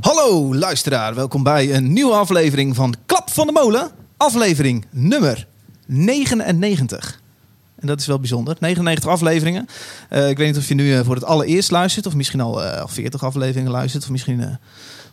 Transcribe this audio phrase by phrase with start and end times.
[0.00, 3.90] Hallo luisteraar, welkom bij een nieuwe aflevering van Klap van de Molen.
[4.16, 5.46] Aflevering nummer
[5.86, 7.20] 99.
[7.76, 8.56] En dat is wel bijzonder.
[8.60, 9.66] 99 afleveringen.
[10.10, 12.64] Uh, ik weet niet of je nu uh, voor het allereerst luistert, of misschien al,
[12.64, 14.58] uh, al 40 afleveringen luistert, of misschien,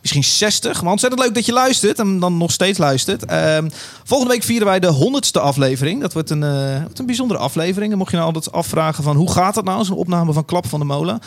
[0.00, 0.82] misschien 60.
[0.82, 3.24] Maar ontzettend leuk dat je luistert en dan nog steeds luistert.
[3.24, 3.68] Ehm,
[4.04, 6.00] volgende week vieren wij de 100ste aflevering.
[6.00, 6.40] Dat wordt een,
[6.82, 7.92] wordt een bijzondere aflevering.
[7.92, 10.66] En mocht je nou altijd afvragen van hoe gaat dat nou, zo'n opname van Klap
[10.66, 11.20] van de Molen.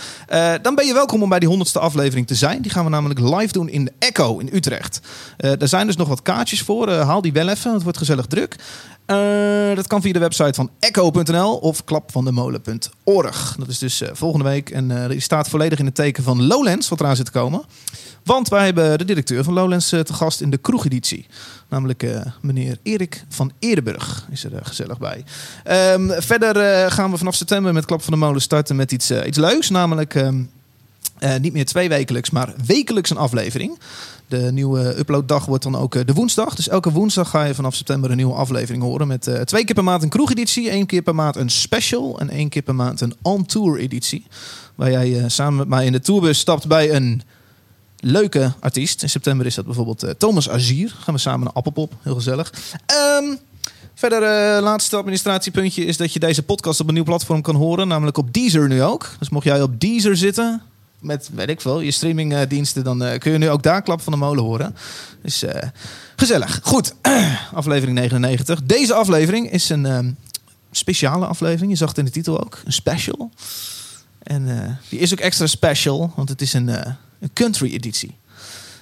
[0.61, 2.61] dan ben je welkom om bij die 100ste aflevering te zijn.
[2.61, 4.99] Die gaan we namelijk live doen in de Echo in Utrecht.
[5.37, 6.91] er zijn dus nog wat kaartjes voor.
[6.91, 8.55] haal die wel even, het wordt gezellig druk.
[9.75, 13.55] Dat kan via de website van echo.nl of klapvandemolen.org.
[13.59, 14.69] Dat is dus volgende week.
[14.69, 17.61] En die staat volledig in het teken van Lowlands, wat eraan zit te komen.
[18.31, 21.25] Want wij hebben de directeur van Lowlands te gast in de kroegeditie.
[21.69, 22.07] Namelijk
[22.41, 25.23] meneer Erik van Eerdenburg is er gezellig bij.
[25.93, 29.37] Um, verder gaan we vanaf september met Klap van de Molen starten met iets, iets
[29.37, 29.69] leuks.
[29.69, 30.49] Namelijk um,
[31.41, 33.79] niet meer twee wekelijks, maar wekelijks een aflevering.
[34.27, 36.55] De nieuwe uploaddag wordt dan ook eh, de woensdag.
[36.55, 39.07] Dus elke woensdag ga je vanaf september een nieuwe aflevering horen.
[39.07, 42.49] Met twee keer per maand een kroegeditie, één keer per maand een special en één
[42.49, 44.25] keer per maand een on-tour editie.
[44.75, 47.21] Waar jij samen met mij in de tourbus stapt bij een
[48.01, 49.01] leuke artiest.
[49.01, 50.95] In september is dat bijvoorbeeld uh, Thomas Azier.
[50.99, 51.93] Gaan we samen naar Appelpop.
[52.01, 52.53] Heel gezellig.
[53.19, 53.39] Um,
[53.93, 57.87] Verder, uh, laatste administratiepuntje is dat je deze podcast op een nieuw platform kan horen.
[57.87, 59.09] Namelijk op Deezer nu ook.
[59.19, 60.61] Dus mocht jij op Deezer zitten,
[60.99, 64.13] met, weet ik veel, je streamingdiensten, dan uh, kun je nu ook daar Klap van
[64.13, 64.75] de Molen horen.
[65.21, 65.43] Dus
[66.15, 66.59] gezellig.
[66.63, 66.93] Goed,
[67.53, 68.63] aflevering 99.
[68.63, 70.17] Deze aflevering is een um,
[70.71, 71.71] speciale aflevering.
[71.71, 73.31] Je zag het in de titel ook, een special.
[74.23, 76.69] En die is ook extra special, want het is een,
[77.21, 78.19] een country editie.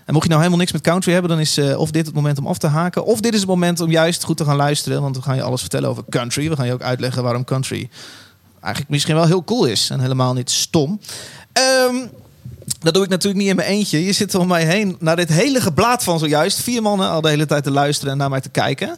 [0.06, 2.16] En mocht je nou helemaal niks met country hebben, dan is uh, of dit het
[2.16, 3.06] moment om af te haken.
[3.06, 5.02] Of dit is het moment om juist goed te gaan luisteren.
[5.02, 6.50] Want we gaan je alles vertellen over country.
[6.50, 7.90] We gaan je ook uitleggen waarom country
[8.62, 9.90] eigenlijk misschien wel heel cool is.
[9.90, 11.00] En helemaal niet stom.
[11.88, 12.10] Um,
[12.80, 14.06] dat doe ik natuurlijk niet in mijn eentje.
[14.06, 16.62] Je zit om mij heen naar dit hele geblaad van zojuist.
[16.62, 18.98] Vier mannen al de hele tijd te luisteren en naar mij te kijken.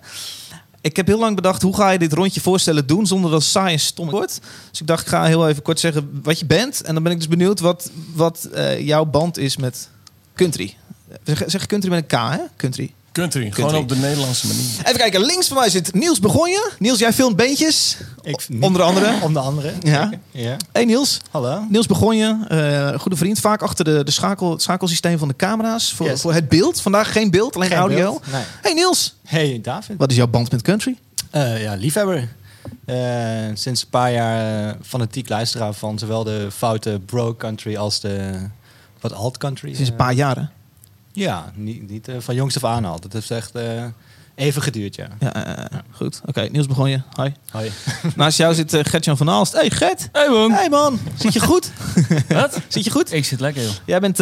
[0.81, 3.49] Ik heb heel lang bedacht, hoe ga je dit rondje voorstellen doen zonder dat het
[3.49, 4.39] saai en stom wordt.
[4.69, 6.81] Dus ik dacht, ik ga heel even kort zeggen wat je bent.
[6.81, 9.89] En dan ben ik dus benieuwd wat, wat uh, jouw band is met
[10.35, 10.75] country.
[11.23, 12.39] Zeg, zeg country met een K, hè?
[12.55, 12.93] Country.
[13.11, 14.69] Country, gewoon op de Nederlandse manier.
[14.83, 16.71] Even kijken, links van mij zit Niels Begonje.
[16.79, 17.97] Niels, jij filmt beentjes.
[18.21, 19.13] Ik, onder andere.
[19.23, 19.73] Onder andere.
[19.81, 20.11] Ja.
[20.31, 20.57] ja.
[20.71, 21.19] Hey Niels.
[21.31, 21.65] Hallo.
[21.69, 23.39] Niels Begonje, uh, goede vriend.
[23.39, 25.93] Vaak achter de, de schakel, het schakelsysteem van de camera's.
[25.93, 26.81] Voor, voor het beeld.
[26.81, 27.97] Vandaag geen beeld, alleen audio.
[27.97, 28.43] Beeld, nee.
[28.61, 29.15] Hey Niels.
[29.25, 29.97] Hey David.
[29.97, 30.97] Wat is jouw band met country?
[31.35, 32.27] Uh, ja, liefhebber.
[32.85, 32.95] Uh,
[33.53, 38.47] sinds een paar jaar fanatiek luisteraar van zowel de foute bro country als de
[38.99, 39.73] wat alt country.
[39.73, 40.51] Sinds een paar jaren?
[41.13, 42.99] Ja, niet, niet uh, van jongs af aan al.
[42.99, 43.83] Dat heeft echt uh,
[44.35, 45.07] even geduurd, ja.
[45.19, 45.81] Ja, uh, ja.
[45.91, 46.19] goed.
[46.19, 47.01] Oké, okay, Niels begon je.
[47.13, 47.33] Hoi.
[47.51, 47.71] Hoi.
[48.15, 49.53] Naast jou zit Gertjan van Aalst.
[49.53, 50.09] Hey Gert.
[50.11, 50.51] Hey man.
[50.51, 50.99] Hey man.
[51.15, 51.71] Zit je goed?
[52.27, 52.61] Wat?
[52.67, 53.13] Zit je goed?
[53.13, 53.71] Ik zit lekker, joh.
[53.85, 54.17] Jij bent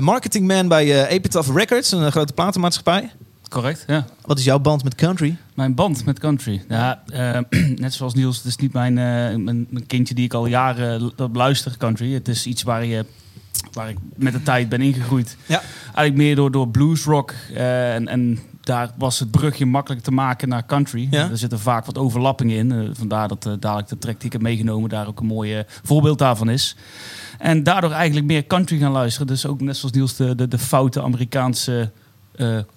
[0.00, 3.10] marketingman bij Epitaph Records, een grote platenmaatschappij.
[3.48, 4.04] Correct, ja.
[4.20, 5.36] Wat is jouw band met country?
[5.54, 6.64] Mijn band met country?
[6.68, 7.02] Ja,
[7.76, 11.76] net zoals Niels, het is niet mijn, mijn, mijn kindje die ik al jaren luister,
[11.78, 12.12] country.
[12.12, 13.04] Het is iets waar je
[13.72, 15.36] waar ik met de tijd ben ingegroeid.
[15.46, 15.60] Ja.
[15.84, 17.34] Eigenlijk meer door, door bluesrock.
[17.52, 21.08] Uh, en, en daar was het brugje makkelijk te maken naar country.
[21.10, 21.30] Ja.
[21.30, 22.72] Er zitten vaak wat overlappingen in.
[22.72, 25.64] Uh, vandaar dat uh, dadelijk de track die ik heb meegenomen daar ook een mooi
[25.82, 26.76] voorbeeld daarvan is.
[27.38, 29.26] En daardoor eigenlijk meer country gaan luisteren.
[29.26, 31.90] Dus ook net zoals Niels de, de, de foute Amerikaanse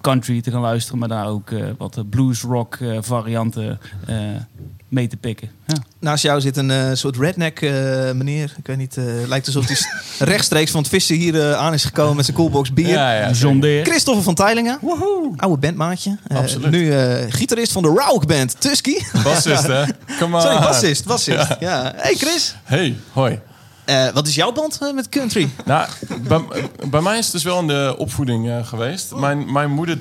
[0.01, 3.79] country te gaan luisteren, maar daar ook wat blues rock uh, varianten
[4.87, 5.49] mee te pikken.
[5.67, 5.75] Ja.
[5.99, 7.61] Naast jou zit een soort redneck
[8.13, 8.53] meneer.
[8.57, 8.97] Ik weet niet,
[9.27, 9.77] lijkt alsof hij
[10.33, 12.87] rechtstreeks van het vissen hier aan is gekomen met zijn coolbox bier.
[12.87, 13.89] Ja, ja, John Deere.
[13.89, 15.33] Christopher van Teilingen, Woehoe.
[15.35, 16.17] oude bandmaatje.
[16.27, 16.71] Absoluut.
[16.71, 16.91] Nu
[17.29, 18.97] gitarist van de Rauk band Tusky.
[19.23, 19.83] Bassist hè?
[20.19, 20.41] Come on.
[20.41, 21.05] Sorry, bassist.
[21.05, 21.47] bassist.
[21.47, 21.57] Ja.
[21.59, 21.93] ja.
[21.95, 22.55] Hey Chris.
[22.63, 23.39] Hey, hoi.
[23.85, 25.49] Uh, wat is jouw band uh, met country?
[25.65, 25.87] Nou,
[26.27, 26.41] bij,
[26.89, 29.13] bij, mij is het dus wel in de opvoeding uh, geweest.
[29.13, 29.19] Oh.
[29.19, 29.97] Mijn, mijn moeder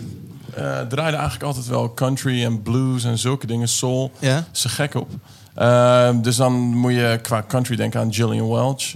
[0.88, 4.12] draaide eigenlijk altijd wel country en blues en zulke dingen, soul.
[4.18, 4.44] Ja.
[4.50, 5.10] Ze gek op.
[6.22, 8.94] dus dan moet je qua country denken aan Gillian Welch.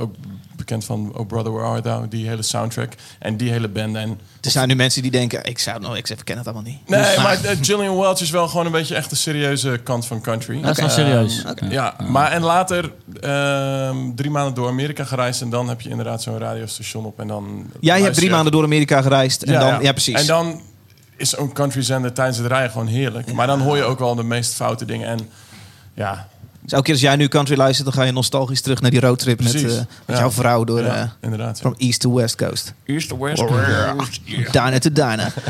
[0.00, 0.14] ook
[0.56, 3.96] bekend van Oh Brother Where Art Thou, die hele soundtrack en die hele band.
[3.96, 6.88] En er zijn nu mensen die denken, ik zou nou, ik ken het allemaal niet.
[6.88, 10.06] Nee, dus, maar uh, Gillian Welch is wel gewoon een beetje echt de serieuze kant
[10.06, 10.60] van country.
[10.60, 11.42] Dat is wel serieus.
[11.44, 11.68] Uh, okay.
[11.68, 12.92] Ja, maar en later
[13.24, 17.28] uh, drie maanden door Amerika gereisd en dan heb je inderdaad zo'n radiostation op en
[17.28, 17.70] dan.
[17.80, 19.80] Jij hebt drie maanden door Amerika gereisd en ja, dan, ja.
[19.80, 20.20] ja precies.
[20.20, 20.60] En dan
[21.16, 23.32] is zo'n country zender tijdens het rijden gewoon heerlijk.
[23.32, 25.28] Maar dan hoor je ook wel de meest foute dingen en
[25.94, 26.28] ja,
[26.64, 29.00] dus elke keer als jij nu country luistert, dan ga je nostalgisch terug naar die
[29.00, 30.18] roadtrip met, uh, met ja.
[30.18, 32.72] jouw vrouw door ja, uh, inderdaad, from east to west coast.
[32.84, 34.20] East to west coast.
[34.52, 35.32] Diner to diner.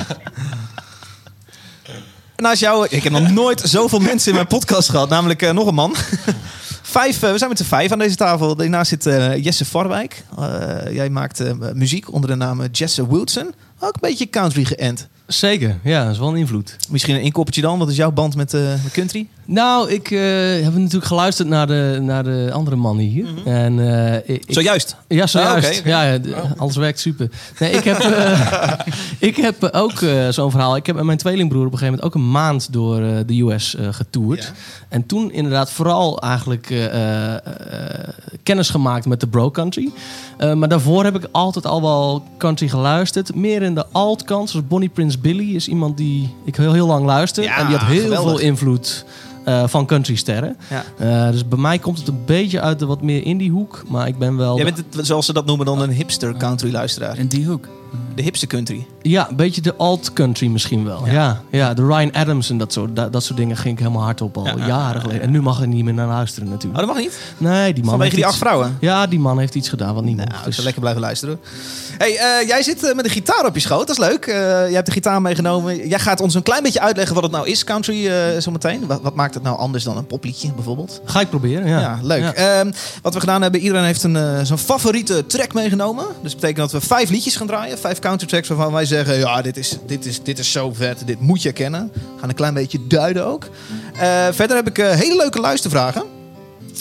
[2.37, 5.67] Naast jou, ik heb nog nooit zoveel mensen in mijn podcast gehad, namelijk uh, nog
[5.67, 5.95] een man.
[6.95, 8.57] Vijf, eh, we zijn met z'n vijf aan deze tafel.
[8.57, 10.25] Daarnaast zit eh, Jesse Varwijk.
[10.39, 11.43] Eh, jij maakt
[11.75, 13.55] muziek onder de naam Jesse Wilson.
[13.79, 15.09] Ook een beetje country geënt.
[15.27, 16.77] Zeker, ja, dat is wel een invloed.
[16.91, 17.79] Misschien een inkoppertje dan.
[17.79, 19.29] Wat is jouw band met, met country?
[19.47, 20.21] Nou, ik eh,
[20.63, 23.27] heb natuurlijk geluisterd naar de, naar de andere mannen hier.
[23.45, 23.79] En,
[24.27, 24.97] eh, ik, Zojuist.
[25.09, 25.81] Ja, zojuist.
[25.81, 25.87] Ah.
[25.87, 26.27] Ja, ja, d-
[26.57, 27.31] alles werkt super.
[27.59, 28.71] Nee, ik heb, eh,
[29.29, 30.77] ik heb ook eh, zo'n verhaal.
[30.77, 33.41] Ik heb met mijn tweelingbroer op een gegeven moment ook een maand door eh, de
[33.43, 34.43] US eh, getoerd.
[34.43, 34.51] Ja.
[34.89, 37.41] En toen inderdaad vooral eigenlijk eh, eh, eh,
[38.43, 39.91] kennis gemaakt met de bro country.
[40.39, 43.35] Eh, maar daarvoor heb ik altijd al wel country geluisterd.
[43.35, 44.51] Meer in de alt kant.
[44.51, 47.43] Zoals Bonnie Prince Billy is iemand die ik heel, heel lang luister.
[47.45, 48.31] Ja, en die had heel geweldig.
[48.31, 49.05] veel invloed
[49.45, 50.57] eh, van countrysterren.
[50.71, 50.85] Ja.
[50.99, 53.83] Eh, dus bij mij komt het een beetje uit de wat meer indie hoek.
[53.89, 54.57] Maar ik ben wel...
[54.57, 57.19] Jij bent, het, zoals ze dat noemen, dan een hipster country luisteraar.
[57.19, 57.69] In die hoek.
[58.15, 58.87] De hipste country.
[59.03, 61.07] Ja, een beetje de alt-country misschien wel.
[61.07, 61.13] Ja.
[61.13, 61.41] Ja.
[61.51, 64.21] Ja, de Ryan Adams en dat soort, dat, dat soort dingen ging ik helemaal hard
[64.21, 65.23] op al Ja, ja, jaren geleden.
[65.23, 66.87] En nu mag ik niet meer naar luisteren Oh, natuurlijk.
[66.87, 67.19] dat mag niet?
[67.39, 68.77] Nee, die man Vanwege die acht vrouwen?
[68.81, 70.39] Ja, die man heeft iets gedaan wat niet Nou, mocht.
[70.41, 71.41] ik Dus- zal lekker blijven luisteren.
[71.99, 74.27] Hey, eh, jij zit eh, met een gitaar op je schoot, dat is leuk.
[74.27, 75.89] Eh, jij hebt de gitaar meegenomen.
[75.89, 78.87] Jij gaat ons een klein beetje uitleggen wat het nou is, country, eh zometeen.
[78.87, 81.01] Wat, wat maakt het nou anders dan een popliedje bijvoorbeeld?
[81.05, 81.81] Ga ik proberen, ja.
[81.81, 82.23] Ja, leuk.
[82.25, 82.73] Ehm,
[83.03, 86.05] wat we gedaan hebben, iedereen heeft een, zijn favoriete track meegenomen.
[86.23, 87.79] Dus dat betekent dat we vijf liedjes gaan draaien.
[87.79, 91.07] Vijf country tracks waarvan wij zeggen, ja, dit is, dit is, dit is zo vet.
[91.07, 91.93] Dit moet je kennen.
[92.21, 93.45] Gaan een klein beetje duiden ook.
[93.95, 96.03] Eh, verder heb ik eh, hele leuke luistervragen.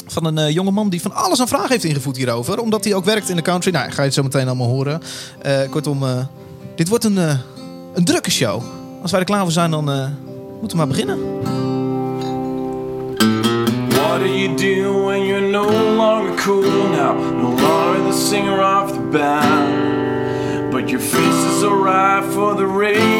[0.07, 2.59] Van een eh, jongeman die van alles aan vragen heeft ingevoerd hierover.
[2.59, 3.71] Omdat hij ook werkt in de country.
[3.71, 5.01] Nou, ga je het zo meteen allemaal horen.
[5.69, 6.03] Kortom,
[6.75, 7.17] dit wordt een,
[7.93, 8.63] een drukke show.
[9.01, 9.83] Als wij er klaar voor zijn, dan
[10.59, 11.17] moeten we maar beginnen.
[13.89, 15.63] What do you do when you're no
[15.95, 17.15] longer cool now?
[17.41, 19.62] No longer the singer of the band.
[20.94, 23.12] Your face is alright for the radio.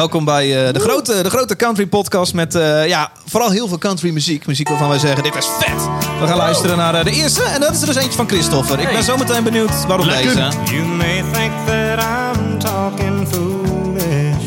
[0.00, 3.78] Welkom bij eh, de, grote, de grote country podcast met eh, ja, vooral heel veel
[3.78, 4.46] country muziek.
[4.46, 5.88] Muziek waarvan wij zeggen, dit is vet.
[6.20, 8.80] We gaan luisteren naar eh, de eerste en dat is er dus eentje van Christopher.
[8.80, 10.48] Ik ben zo meteen benieuwd waarom deze.
[10.64, 14.44] You may think that I'm talking foolish.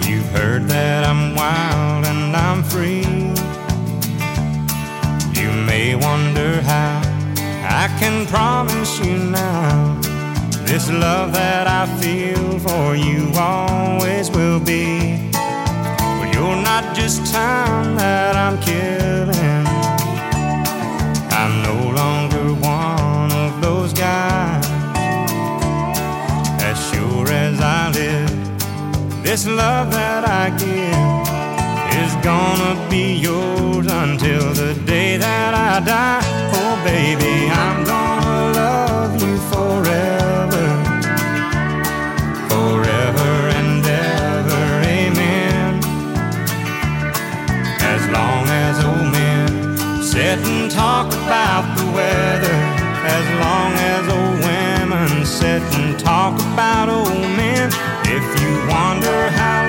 [0.00, 3.32] You've heard that I'm wild and I'm free.
[5.32, 7.00] You may wonder how
[7.84, 9.93] I can promise you now.
[10.74, 15.30] This love that I feel for you always will be.
[15.30, 19.66] But you're not just time that I'm killing.
[21.30, 24.66] I'm no longer one of those guys.
[26.60, 34.52] As sure as I live, this love that I give is gonna be yours until
[34.52, 36.20] the day that I die.
[36.52, 38.03] Oh, baby, I'm gonna
[50.34, 52.56] sit and talk about the weather,
[53.06, 57.70] as long as old women sit and talk about old men.
[58.04, 59.63] If you wonder how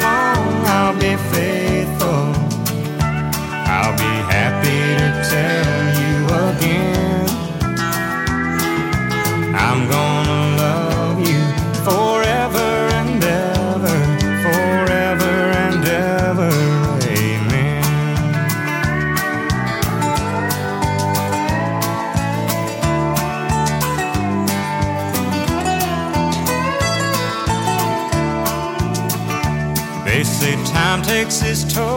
[31.44, 31.95] is told.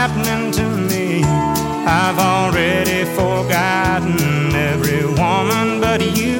[0.00, 1.22] happening to me.
[1.84, 6.36] I've already forgotten every woman but you.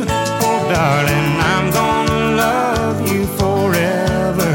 [0.47, 4.53] Oh, darling, I'm gonna love you forever,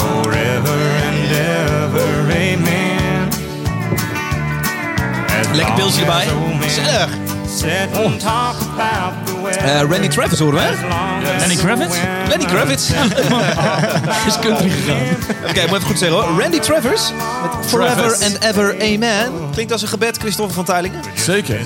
[0.00, 1.20] forever and
[1.58, 2.10] ever.
[2.32, 3.28] Amen.
[5.54, 6.26] Lekker pilsje erbij.
[6.60, 7.10] Gezellig.
[9.64, 11.11] Uh, Randy Travis horen we.
[11.46, 11.96] Lenny Kravitz?
[12.28, 12.90] Lenny Kravitz.
[14.26, 14.98] Is country gegaan.
[15.48, 16.40] Oké, moet even goed zeggen hoor.
[16.40, 17.12] Randy Travers.
[17.42, 18.24] Met Forever Travis.
[18.24, 19.32] and Ever Amen.
[19.52, 21.00] Klinkt als een gebed, Christopher van Teilingen.
[21.14, 21.60] Zeker.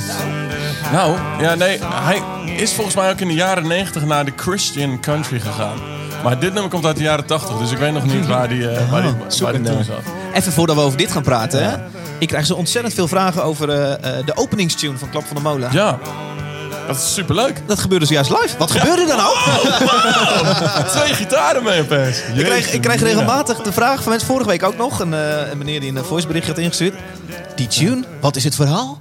[0.93, 2.23] Nou, ja, nee, hij
[2.57, 5.79] is volgens mij ook in de jaren 90 naar de Christian country gegaan.
[6.23, 8.69] Maar dit nummer komt uit de jaren 80, dus ik weet nog niet waar die,
[8.71, 10.03] eh, waar die, waar die toen zat.
[10.33, 11.65] Even voordat we over dit gaan praten.
[11.65, 11.77] Hè?
[12.19, 15.69] Ik krijg zo ontzettend veel vragen over eh, de openingstune van Klap van de Molen.
[15.73, 15.99] Ja,
[16.87, 17.63] dat is superleuk.
[17.67, 18.59] Dat gebeurde zojuist live.
[18.59, 19.37] Wat gebeurde er nou?
[20.89, 22.19] Twee gitaren mee opeens.
[22.19, 25.51] Ik krijg, ik krijg regelmatig de vraag van mensen, vorige week ook nog, een, eh,
[25.51, 26.95] een meneer die een voicebericht had ingestuurd.
[27.55, 29.01] Die tune, wat is het verhaal?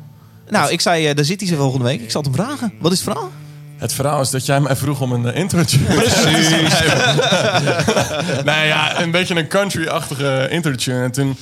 [0.49, 2.01] Nou, ik zei, eh, daar zit hij ze volgende week.
[2.01, 2.73] Ik zal het hem vragen.
[2.79, 3.31] Wat is het verhaal?
[3.77, 6.61] Het verhaal is dat jij mij vroeg om een intro tune te schrijven.
[8.51, 11.03] nee, ja, een beetje een country-achtige intro tune.
[11.03, 11.37] En toen,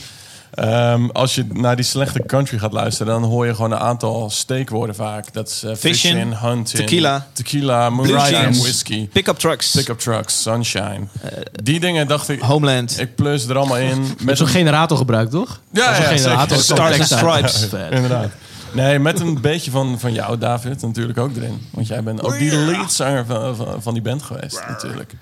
[0.54, 4.30] ehm, als je naar die slechte country gaat luisteren, dan hoor je gewoon een aantal
[4.30, 5.34] steekwoorden vaak.
[5.34, 11.08] Dat is uh, Fishing, fishing, hunting, tequila, tequila, whisky, Pick-up trucks, pick-up trucks, sunshine.
[11.64, 14.06] die dingen dacht ik, Homeland, ik plus er allemaal in.
[14.26, 15.60] Met zo'n generator gebruikt, toch?
[15.72, 16.58] Ja, generator.
[16.58, 17.08] Stars and.
[17.08, 17.70] Stripes.
[17.92, 18.30] Inderdaad.
[18.74, 21.68] Nee, met een beetje van, van jou, David, natuurlijk ook erin.
[21.70, 25.14] Want jij bent ook die leadzanger van, van, van die band geweest, natuurlijk.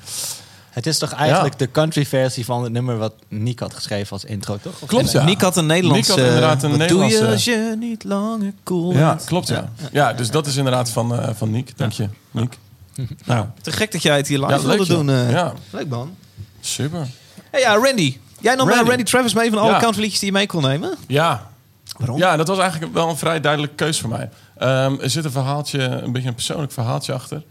[0.72, 4.26] Het is toch eigenlijk de country versie van het nummer wat Nick had geschreven als
[4.26, 4.82] intro, toch?
[4.82, 5.24] Of- Klopt, ja.
[5.24, 6.12] Nick had een Nederlandse...
[6.12, 9.48] Nick had inderdaad een wat doe je Nederlandse- als je niet langer cool Ja, klopt,
[9.48, 9.72] ja.
[9.92, 11.78] Ja, dus dat is inderdaad van, eh van Niek.
[11.78, 12.58] Dank je, Niek.
[13.26, 15.10] Nou, Te gek dat jij het hier live ja, wilde doen.
[15.10, 15.32] eh.
[15.32, 16.16] Ja, Leuk man.
[16.60, 17.08] super.
[17.52, 18.18] Hey, ja, Randy.
[18.40, 18.74] Jij nam Randy.
[18.76, 18.90] Randy.
[18.90, 19.80] Randy Travis mee van alle Ja.
[19.80, 20.98] countryliedjes die je mee kon nemen.
[21.08, 21.50] Ja.
[21.98, 22.18] Waarom?
[22.18, 24.30] Ja, dat was eigenlijk wel een vrij duidelijke keus voor mij.
[24.58, 27.44] Ehm, er zit een verhaaltje, een beetje een persoonlijk verhaaltje achter.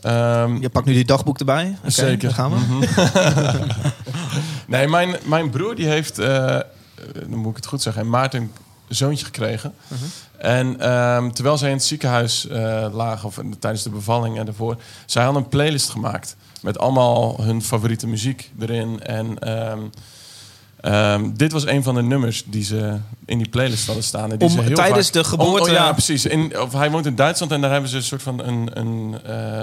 [0.00, 1.76] Ehm, Je pakt nu die dagboek erbij.
[1.86, 2.18] Zeker.
[2.18, 2.78] Daar gaan we.
[4.66, 6.62] Nee, mijn, mijn broer die heeft, eh, eh,
[7.28, 8.50] dan moet ik het goed zeggen, Maarten een
[8.88, 9.74] zoontje gekregen.
[10.38, 14.76] En ehm, terwijl zij in het ziekenhuis eh, lagen, of tijdens de bevalling en daarvoor,
[15.06, 19.02] zij hadden een playlist gemaakt met allemaal hun favoriete muziek erin.
[19.02, 19.80] En ehm,
[20.86, 24.30] ehm, dit was een van de nummers die ze in die playlist hadden staan.
[24.32, 26.26] en Die Om- ze heel tijdens vaak- de geboorte- Om- oh ja, precies.
[26.26, 28.70] In, of hij woont in Duitsland en daar hebben ze een soort van een.
[28.72, 29.62] een eh,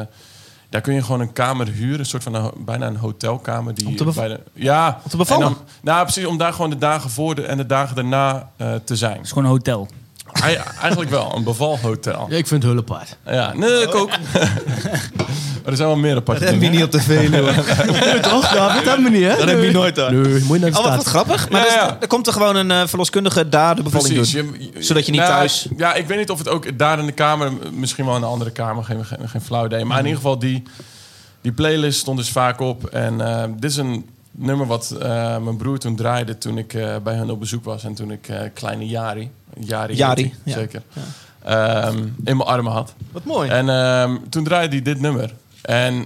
[0.69, 3.73] daar kun je gewoon een kamer huren, een soort van een, bijna een hotelkamer.
[3.73, 5.47] Die Om te bij de, ja, om te bevallen?
[5.47, 8.49] en dan- nou, precies, om daar gewoon de dagen voor de, en de dagen daarna
[8.57, 9.15] eh, te zijn.
[9.15, 9.87] Het is gewoon een hotel.
[10.33, 12.25] Hij, eigenlijk wel, een bevalhotel.
[12.29, 13.17] Ja, ik vind het heel apart.
[13.25, 14.09] Ja, nee, ik ook.
[14.09, 17.53] maar er zijn wel meer aparte Dat heb je niet op de Veluwe.
[18.29, 18.49] Toch?
[18.51, 19.35] Dat hebben we niet, hè?
[19.37, 20.13] Dat heb je nooit daar.
[20.13, 20.95] Nee, moet je naar de Oh, wat, stad.
[20.95, 21.49] wat grappig.
[21.49, 21.97] Maar Ja, dus- ja.
[21.99, 24.33] er komt er gewoon een eh, verloskundige daar de bevalling Precies.
[24.33, 24.55] doen.
[24.59, 26.99] Je- je- Zodat je niet nou, thuis- Ja, ik weet niet of het ook daar
[26.99, 29.85] in de kamer, misschien wel in een andere kamer, geen, geen, geen flauw idee.
[29.85, 30.63] Maar in ieder geval, die,
[31.41, 32.85] die playlist stond dus vaak op.
[32.85, 36.95] En eh, dit is een nummer wat eh, mijn broer toen draaide toen ik eh,
[37.03, 37.83] bij hen op bezoek was.
[37.83, 40.15] En toen ik eh, kleine Jari, Jari, ja.
[40.53, 40.81] zeker,
[41.43, 42.93] ehm, in mijn armen had.
[43.11, 43.49] Wat mooi.
[43.49, 45.33] En ehm, toen draaide hij dit nummer.
[45.61, 46.05] En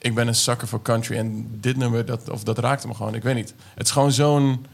[0.00, 1.16] ik ben een sucker voor country.
[1.16, 3.14] En dit nummer, dat, of dat raakte me gewoon.
[3.14, 3.54] Ik weet niet.
[3.74, 4.66] Het is gewoon zo'n...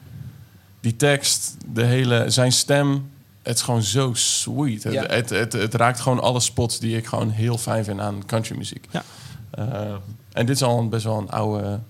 [0.81, 3.11] Die tekst, de hele, zijn stem...
[3.43, 4.83] Het is gewoon zo sweet.
[4.83, 5.07] Het, Ja.
[5.07, 8.87] het, het, het raakt gewoon alle spots die ik gewoon heel fijn vind aan countrymuziek.
[8.91, 9.03] Ja.
[9.51, 9.95] Eh,
[10.33, 11.81] en dit is al een, best wel een oude,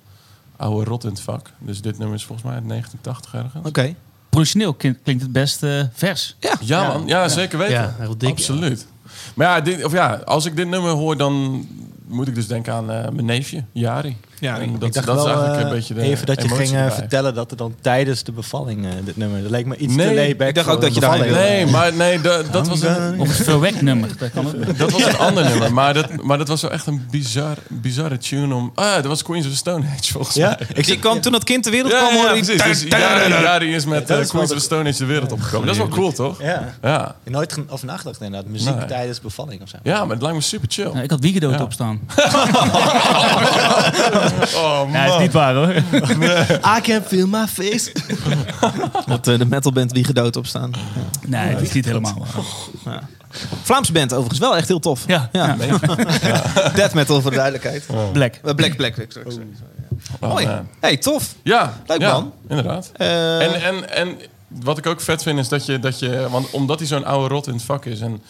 [0.62, 1.50] oude rot in het vak.
[1.58, 3.66] Dus dit nummer is volgens mij uit 1980 ergens.
[3.68, 3.94] Oké.
[4.28, 6.36] Professioneel klink- klinkt het best eh, vers.
[6.40, 6.54] Ja.
[6.60, 7.06] Ja, man.
[7.06, 7.74] Ja, zeker weten.
[7.74, 8.30] Ja, heel dik.
[8.30, 8.86] Absoluut.
[9.34, 11.66] Maar ja, dit, of ja, als ik dit nummer hoor, dan
[12.06, 14.16] moet ik dus denken aan eh, mijn neefje, Jari.
[14.42, 16.48] Ja, En ik dat, dat is wel eigenlijk eh, een beetje de even dat je
[16.48, 16.94] ging eh, erbij.
[16.96, 19.42] vertellen dat er dan tijdens de bevalling eh, dit nummer.
[19.42, 21.24] Dat leek me iets Nee, te layback ik dacht ook dat je wilde.
[21.24, 24.08] Nee, maar nee, da- dat, was een, Of een verweknummer.
[24.18, 24.32] Dat
[24.78, 25.72] dat was een ander nummer.
[25.72, 28.72] Maar dat, maar dat was wel echt een bizar, bizarre tune om...
[28.74, 30.68] Ah, dat was Queens of the Stone Age, volgens Ja, mij.
[30.74, 32.14] ik Die kwam toen dat kind ter wereld Ja, kwam.
[32.14, 32.62] ja, ik- precies.
[32.62, 35.32] Dus Jari, is met dat eh, is wel Queens of the Stone Age de wereld
[35.32, 35.66] opgekomen.
[35.66, 36.42] Dat is wel cool, toch?
[36.42, 36.74] Ja.
[36.82, 37.14] Ja.
[37.24, 38.50] Nooit over nagedacht inderdaad.
[38.50, 39.76] Muziek tijdens bevalling of zo.
[39.82, 41.02] Ja, maar het lijkt me super chill.
[41.02, 42.00] Ik had Wiegedood opstaan.
[44.56, 45.74] Oh, Ja, is niet waar hoor.
[46.76, 47.92] I can feel my face.
[49.06, 50.70] Dat eh, de metalband wie gedood op staan.
[51.26, 52.26] Nee, dat is niet helemaal
[52.84, 53.02] waar.
[53.62, 55.04] Vlaamse band overigens wel echt heel tof.
[55.06, 55.56] Ja, ja.
[56.74, 57.86] Death metal voor de duidelijkheid.
[58.12, 58.34] Black.
[58.34, 59.12] Eh, Black, Black, Black.
[59.12, 59.46] sorry, sorry.
[60.20, 60.46] Oh, Mooi.
[60.46, 60.68] man.
[60.80, 61.34] Hey, tof.
[61.42, 62.32] Ja, Leuk, ja, man.
[62.48, 62.90] Inderdaad.
[62.96, 64.16] Eh, En, en, en
[64.48, 67.34] wat ik ook vet vind is dat je, dat je want omdat hij zo'n oude
[67.34, 68.22] rot in het vak is en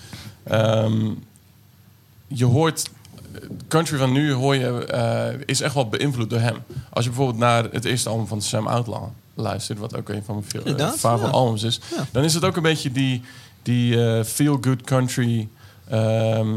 [0.44, 1.10] ehm,
[2.26, 2.88] je hoort
[3.68, 6.56] country van nu hoor je eh, is echt wel beïnvloed door hem.
[6.90, 9.04] Als je bijvoorbeeld naar het eerste album van Sam Outlaw
[9.34, 11.38] luistert, wat ook een van mijn veel uh, Inderdaad, favoriete ja.
[11.42, 12.04] albums is, Ja.
[12.12, 13.22] dan is het ook een beetje die
[13.62, 15.48] die feel good country.
[15.90, 16.48] ehm,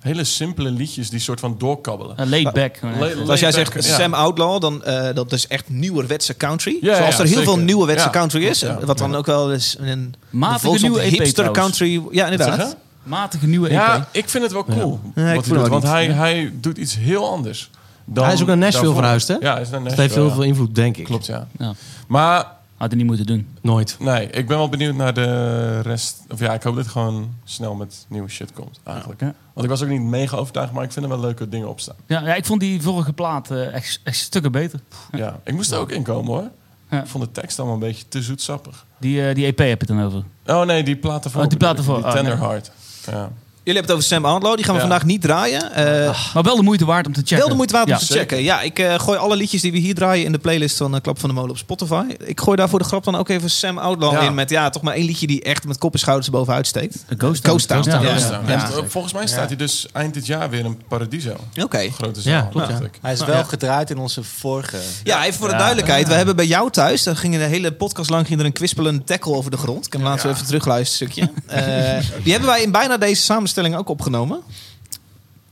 [0.00, 2.20] hele simpele liedjes die soort van doorkabbelen.
[2.20, 2.78] Een laid back.
[2.98, 3.94] La- Dus als jij zegt back, ja.
[3.98, 6.78] Sam Outlaw, dan uh, dat is echt nieuwerwetse country.
[6.80, 7.52] Ja, Zoals ja, er heel zeker.
[7.52, 8.10] veel nieuwerwetse Ja.
[8.10, 8.60] country is.
[8.60, 8.78] Ja.
[8.84, 12.02] Wat dan ook wel eens een Matige nieuwe EP hipster country.
[12.10, 12.76] Ja, inderdaad.
[13.02, 13.78] Matige nieuwe E EP.
[13.78, 15.68] Ja, ik vind het wel cool Ja, wat hij doet.
[15.68, 17.70] Want hij, hij doet iets heel anders.
[18.04, 19.02] Dan Hij is ook naar Nashville daarvoor.
[19.02, 19.34] verhuisd, hè?
[19.40, 20.32] Ja, hij is naar Dat heeft heel ja.
[20.32, 21.04] veel invloed, denk ik.
[21.04, 21.46] Klopt, ja.
[21.58, 21.72] Ja.
[22.08, 23.48] Maar Had hij niet moeten doen.
[23.60, 23.96] Nooit.
[23.98, 26.20] nee, ik ben wel benieuwd naar de rest.
[26.30, 29.20] Of ja, ik hoop dat het gewoon snel met nieuwe shit komt, eigenlijk.
[29.20, 29.34] Ja.
[29.52, 31.80] Want ik was ook niet mega overtuigd, maar ik vind er wel leuke dingen op
[31.80, 31.94] staan.
[32.06, 34.80] Ja, ja, ik vond die vorige plaat eh, echt, echt stukken beter.
[35.12, 36.48] Ja, ik moest er ook in komen hoor.
[36.90, 37.00] Ja.
[37.00, 38.86] Ik vond de tekst allemaal een beetje te zoetsappig.
[38.98, 40.24] Die, eh, die EP heb je het dan over.
[40.46, 41.42] Oh nee, die platen voor.
[41.42, 42.02] Oh, die platen voor.
[42.02, 42.46] Die Tender nee.
[42.48, 42.70] Heart.
[43.06, 43.32] Ja.
[43.64, 44.54] Jullie hebben het over Sam Outlaw.
[44.56, 44.86] Die gaan we Ja.
[44.88, 45.72] vandaag niet draaien.
[45.74, 47.36] Eh, Maar wel de moeite waard om te checken.
[47.38, 47.98] Wel de moeite waard om Ja.
[47.98, 48.42] te checken.
[48.42, 51.00] Ja, ik eh, gooi alle liedjes die we hier draaien in de playlist van eh,
[51.00, 52.04] Klap van de Molen op Spotify.
[52.24, 54.20] Ik gooi daar voor de grap dan ook even Sam Outlaw Ja.
[54.20, 54.34] in.
[54.34, 57.04] Met ja, toch maar één liedje die echt met kop en schouders bovenuit steekt.
[57.08, 57.82] De Ghost Ghost Town.
[57.90, 58.04] Town.
[58.04, 58.14] Ja.
[58.14, 58.40] Ja, Ja.
[58.46, 58.68] En, Ja.
[58.70, 61.36] eh, Volgens mij staat hij dus eind dit jaar weer in Paradiso.
[61.62, 61.90] Oké.
[61.90, 62.32] Grote zaal.
[62.32, 62.86] Ja, klopt, dacht ja.
[62.86, 62.98] ik.
[63.02, 63.42] Hij is wel ja.
[63.42, 64.76] gedraaid in onze vorige...
[65.04, 65.58] Ja, even voor de Ja.
[65.58, 66.08] duidelijkheid.
[66.08, 69.04] We hebben bij jou thuis, daar ging de hele podcast lang ging er een kwispelende
[69.04, 69.86] tackle over de grond.
[69.86, 70.30] Ik heb hem laatst Ja.
[70.30, 71.30] even terugluisteren stukje.
[71.46, 74.40] Eh, die hebben wij in bijna deze samenstelling ook opgenomen.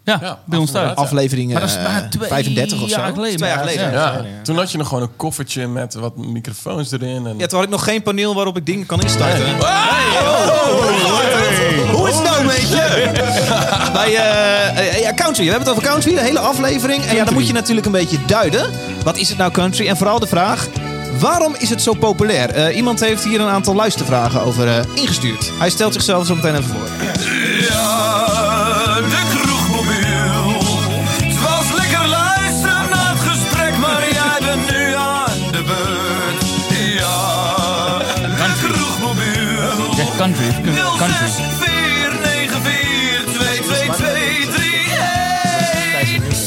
[0.04, 0.95] Ja, Ja, bij ons thuis.
[0.97, 2.97] Aflevering Maar dat is eh, bijna twee 35 of zo.
[3.00, 3.37] jaar geleden.
[3.37, 3.92] Twee jaar Ja, geleden.
[3.92, 4.12] ja.
[4.12, 7.26] Ja, toen had je nog gewoon een koffertje met wat microfoons erin.
[7.26, 7.38] En...
[7.38, 9.57] Ja, toen had ik nog geen paneel waarop ik dingen kan instarten.
[11.92, 13.11] Hoe is het nou, beetje?
[13.92, 15.45] Bij eh, eh, ja, country.
[15.45, 17.04] We hebben het over country, de hele aflevering.
[17.04, 18.71] En ja, dan moet je natuurlijk een beetje duiden.
[19.04, 19.88] Wat is het nou country?
[19.88, 20.69] En vooral de vraag...
[21.19, 22.50] Waarom is het zo populair?
[22.50, 25.52] Eh, iemand heeft hier een aantal luistervragen over eh, ingestuurd.
[25.59, 26.88] Hij stelt zichzelf zo meteen even voor.
[27.69, 30.59] Ja, de kroegmobiel.
[31.23, 36.45] Het was lekker luisteren naar het gesprek, maar jij bent nu aan de beurt.
[36.99, 37.99] Ja,
[38.37, 40.07] de kroegmobiel.
[40.17, 40.50] Country.
[40.99, 41.50] Country.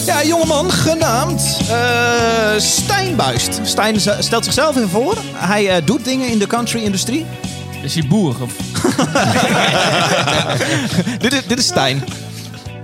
[0.06, 3.60] Ja, jongeman genaamd eh Stijn Buist.
[3.64, 5.18] Stijn stelt zichzelf even voor.
[5.34, 7.26] Hij eh, doet dingen in de country-industrie.
[7.84, 8.36] Is hij boer?
[8.42, 8.58] Of...
[11.24, 12.04] dit, is, dit is Stijn.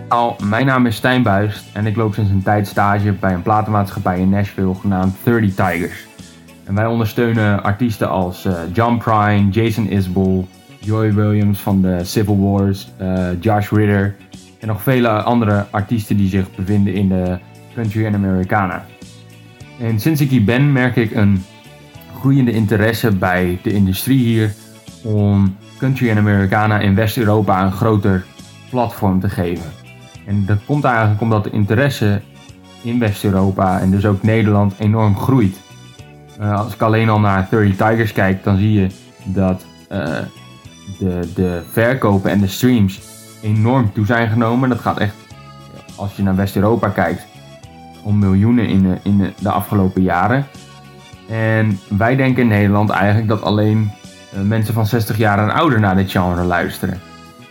[0.08, 3.42] Al, mijn naam is Stijn Buist en ik loop sinds een tijd stage bij een
[3.42, 6.08] platenmaatschappij in Nashville genaamd 30 Tigers.
[6.64, 10.46] En wij ondersteunen artiesten als eh, John Prine, Jason Isbell,
[10.80, 14.16] Joy Williams van de Civil Wars, eh, Josh Ritter
[14.60, 17.38] en nog vele andere artiesten die zich bevinden in de
[17.74, 18.86] country en Americana.
[19.80, 21.44] En sinds ik hier ben merk ik een
[22.20, 24.54] groeiende interesse bij de industrie hier
[25.04, 28.26] om country en Americana in West-Europa een groter
[28.70, 29.72] platform te geven.
[30.26, 32.22] En dat komt eigenlijk omdat de interesse
[32.82, 35.60] in West-Europa en dus ook Nederland enorm groeit.
[36.40, 38.88] Eh, als ik alleen al naar 30 Tigers kijk, dan zie je
[39.24, 40.18] dat eh,
[41.00, 43.00] de, de verkopen en de streams
[43.42, 44.70] enorm toe zijn genomen.
[44.70, 45.16] Dat gaat echt,
[45.96, 47.26] als je naar West-Europa kijkt,
[48.04, 50.46] om miljoenen in de, in de, afgelopen jaren.
[51.30, 53.92] En wij denken in Nederland eigenlijk dat alleen
[54.34, 57.00] eh, mensen van 60 jaar en ouder naar dit genre luisteren.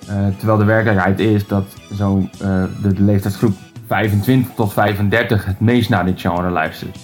[0.09, 5.61] Eh, terwijl de werkelijkheid is dat zo, eh, de, de leeftijdsgroep 25 tot 35 het
[5.61, 6.99] meest naar dit genre luistert.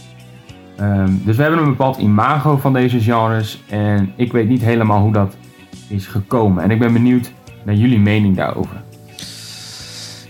[0.76, 5.00] Ehm, dus we hebben een bepaald imago van deze genres en ik weet niet helemaal
[5.00, 5.36] hoe dat
[5.88, 6.62] is gekomen.
[6.62, 7.32] En ik ben benieuwd
[7.64, 8.82] naar jullie mening daarover.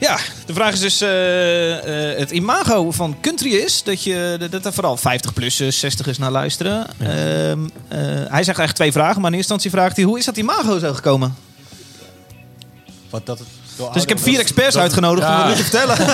[0.05, 1.01] Ja, de vraag is dus...
[1.01, 6.31] eh, eh, het imago van country is dat, je, dat er vooral 50-plussers, 60ers naar
[6.31, 6.87] luisteren.
[6.99, 10.05] Ehm, eh, hij zegt eigenlijk twee vragen, maar in eerste instantie vraagt hij...
[10.05, 11.35] Hoe is dat imago zo gekomen?
[13.11, 13.49] Wat dat het
[13.93, 15.97] Dus ik heb vier experts uitgenodigd om het nu te vertellen.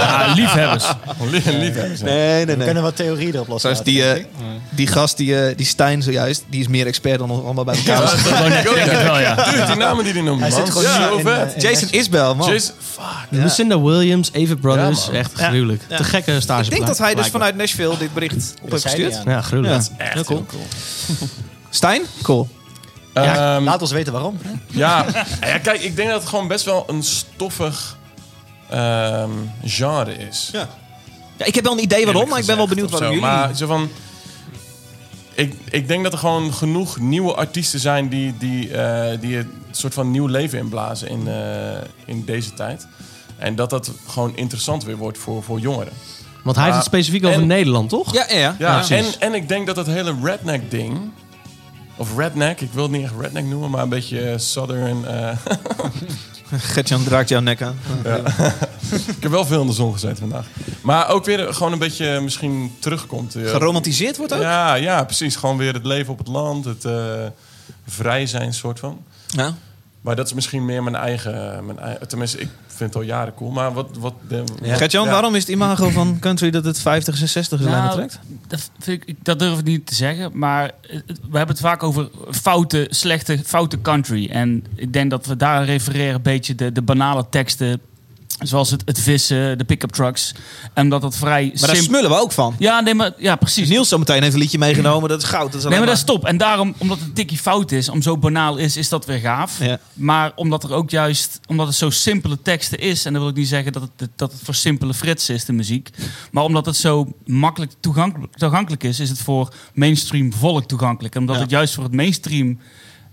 [0.00, 0.84] Ja, liefhebbers.
[1.30, 2.04] Lief, liefhebbers, ja.
[2.04, 2.64] Nee, nee, We nee.
[2.64, 3.70] kunnen wat theorieën erop lossen.
[3.70, 4.24] Zoals die, eh,
[4.70, 7.74] die gast, die, eh, die Stijn zojuist, die is meer expert dan ons allemaal bij
[7.84, 8.08] elkaar.
[8.08, 9.34] Gewoon net, denk ik wel, ja.
[9.34, 10.66] Dude, die namen die hij noemde, Hij man.
[10.66, 11.54] zit gewoon zo in, vet.
[11.54, 12.52] eh, Jason Isbell, man.
[12.52, 13.04] Jason, fuck.
[13.28, 15.10] Lucinda Williams, Ava Brothers.
[15.10, 15.82] Echt gruwelijk.
[15.88, 16.64] Te gekke stage.
[16.64, 19.20] Ik denk dat hij dus vanuit Nashville dit bericht op heeft gestuurd.
[19.24, 19.40] ja.
[19.40, 19.82] Gruwelijk.
[19.96, 20.66] Echt heel cool.
[21.70, 22.02] Stijn?
[22.22, 22.48] Cool.
[23.14, 24.38] Ja, Ehm, laat ons weten waarom.
[24.66, 25.06] Ja,
[25.40, 27.96] ja, kijk, ik denk dat het gewoon best wel een stoffig
[28.70, 29.30] ehm,
[29.64, 30.48] genre is.
[30.52, 30.68] Ja.
[31.36, 33.26] Ja, ik heb wel een idee waarom, maar ik ben wel benieuwd gezegd, jullie...
[33.26, 33.88] Maar zo van...
[35.34, 39.50] Ik, ik denk dat er gewoon genoeg nieuwe artiesten zijn die, die, eh, die een
[39.70, 41.34] soort van nieuw leven inblazen in, eh,
[42.04, 42.86] in deze tijd.
[43.38, 45.92] En dat dat gewoon interessant weer wordt voor, voor jongeren.
[46.44, 48.12] Want hij heeft het specifiek over En- Nederland, toch?
[48.12, 48.54] Ja, ja, ja.
[48.58, 49.18] Ja, en, precies.
[49.18, 51.10] en ik denk dat dat hele redneck ding...
[52.00, 55.04] Of redneck, ik wil het niet echt redneck noemen, maar een beetje eh, southern...
[55.06, 55.36] eh,
[56.72, 57.78] Gertjan draakt jouw nek aan.
[59.16, 60.46] ik heb wel veel in de zon gezeten vandaag.
[60.82, 63.34] Maar ook weer gewoon een beetje misschien terugkomt.
[63.34, 64.40] eh, Geromantiseerd wordt ook?
[64.40, 65.36] Ja, ja, precies.
[65.36, 67.26] Gewoon weer het leven op het land, het eh,
[67.86, 69.04] vrij zijn soort van.
[69.26, 69.54] Ja.
[70.00, 72.08] Maar dat is misschien meer mijn eigen, mijn eigen...
[72.08, 72.48] Tenminste, ik
[72.80, 73.50] vind het al jaren cool.
[73.50, 73.96] Maar wat...
[73.98, 74.14] wat
[74.62, 74.76] Ja.
[74.76, 75.10] Gert-Jan, Ja.
[75.10, 78.18] waarom is het imago van country dat het 50 en 60 lijn Nou, trekt?
[78.46, 80.30] Dat, vind ik, dat durf ik niet te zeggen.
[80.34, 80.70] Maar
[81.30, 84.28] we hebben het vaak over foute, slechte, foute country.
[84.30, 87.80] En ik denk dat we daar refereren een beetje de, de banale teksten.
[88.42, 90.34] Zoals het, het vissen, de pick-up trucks.
[90.74, 91.84] En dat dat vrij Maar daar simpel...
[91.84, 92.54] smullen we ook van.
[92.58, 93.68] Ja, nee, maar, ja, precies.
[93.68, 95.08] Niels zometeen heeft een liedje meegenomen.
[95.08, 95.52] Dat is goud.
[95.52, 96.24] Dat is Nee, maar dat is top.
[96.24, 99.18] En daarom, omdat het een tikkie fout is, om zo banaal is, is dat weer
[99.18, 99.58] gaaf.
[99.64, 99.78] Ja.
[99.92, 103.36] Maar omdat er ook juist, omdat het zo simpele teksten is, en dan wil ik
[103.36, 105.90] niet zeggen dat het, dat het voor simpele frits is, de muziek.
[106.30, 111.14] Maar omdat het zo makkelijk toegankelijk, toegankelijk is, is het voor mainstream volk toegankelijk.
[111.14, 111.42] En omdat Ja.
[111.42, 112.58] het juist voor het mainstream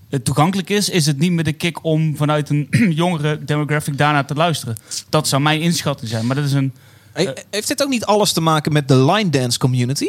[0.09, 2.67] eh, toegankelijk is, is het niet meer de kick om vanuit een
[3.03, 4.77] jongere demographic daarnaar te luisteren.
[5.09, 6.25] Dat zou mijn inschatting zijn.
[6.25, 6.73] Maar dat is een.
[7.13, 10.07] Hey, Heeft dit ook niet alles te maken met de line dance community?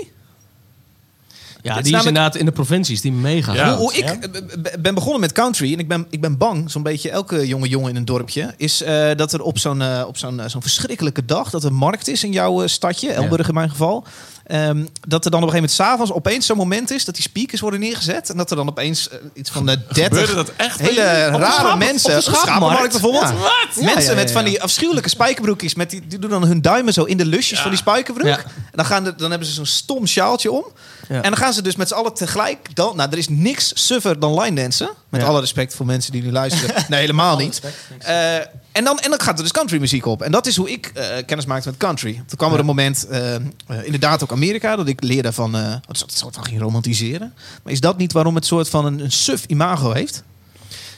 [1.63, 3.55] Ja, Het die is namelijk- inderdaad in de provincies die meegaan.
[3.55, 3.69] Ja.
[3.69, 6.83] hoe, hoe ik eh, ben begonnen met country en ik ben, ik ben bang, zo'n
[6.83, 10.17] beetje elke jonge jongen in een dorpje, is eh, dat er op zo'n eh, op
[10.17, 13.55] zo'n eh, zo'n verschrikkelijke dag, dat er markt is in jouw eh, stadje, Elburg in
[13.55, 14.05] mijn geval,
[14.49, 17.25] ehm, dat er dan op een gegeven moment s'avonds opeens zo'n moment is dat die
[17.25, 20.51] speakers worden neergezet en dat er dan opeens eh, iets van de 30 Gebeurde dat
[20.57, 20.79] echt?
[20.81, 22.91] hele rare schapen- mensen, op de schapenmarkt?
[22.93, 23.33] bijvoorbeeld, Ja.
[23.35, 23.51] Wat?
[23.75, 26.63] Mensen Ja, ja, ja, met van die afschuwelijke spijkerbroekjes, met die, die doen dan hun
[26.63, 28.27] duimen zo in de lusjes van die spijkerbroek.
[28.27, 30.65] En dan, gaan de, dan hebben ze zo'n stom sjaaltje om.
[31.09, 32.77] En dan gaan ze dus met z'n allen tegelijk...
[32.77, 34.91] Dan, nou, er is niks suffer dan line dansen.
[35.09, 36.85] Met alle respect voor mensen die nu luisteren.
[36.89, 37.61] nee, helemaal niet.
[37.99, 38.37] Eh,
[38.79, 40.23] en, dan, en dan gaat er dus country muziek op.
[40.23, 42.14] En dat is hoe ik eh, kennis maakte met country.
[42.14, 43.41] Toen kwam er een moment, eh, eh,
[43.83, 44.77] inderdaad ook Amerika...
[44.77, 45.55] dat ik leerde van...
[45.55, 47.35] het soort- van ging romantiseren.
[47.62, 50.23] Maar is dat niet waarom het soort van een, een suf imago heeft?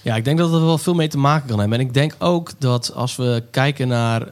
[0.03, 1.79] Ja, ik denk dat het er wel veel mee te maken kan hebben.
[1.79, 4.29] En ik denk ook dat als we kijken naar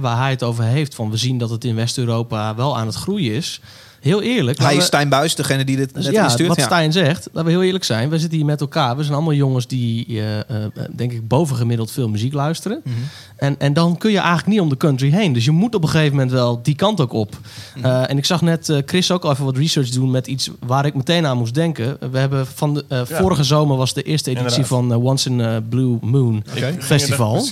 [0.00, 0.94] waar hij het over heeft...
[0.94, 3.60] van we zien dat het in West-Europa wel aan het groeien is.
[4.00, 4.58] Heel eerlijk.
[4.58, 6.48] Hij is we- Stijn Buis, degene die dit net ja, instuurt.
[6.48, 6.64] wat Ja.
[6.64, 8.08] Stijn zegt, laten we heel eerlijk zijn.
[8.08, 8.96] We zitten hier met elkaar.
[8.96, 10.44] We zijn allemaal jongens die, eh, eh,
[10.96, 12.80] denk ik, bovengemiddeld veel muziek luisteren.
[12.84, 12.94] Mhm.
[13.36, 15.32] En, en dan kun je eigenlijk niet om de country heen.
[15.32, 17.36] Dus je moet op een gegeven moment wel die kant ook op.
[17.76, 17.84] Mhm.
[17.86, 20.50] Eh, en ik zag net eh, Chris ook al even wat research doen met iets
[20.66, 21.96] waar ik meteen aan moest denken.
[22.10, 24.68] We hebben van de eh, vorige zomer was de eerste editie Inderdaad.
[24.68, 26.44] van eh, Once in a Blue Moon
[26.78, 27.46] Festival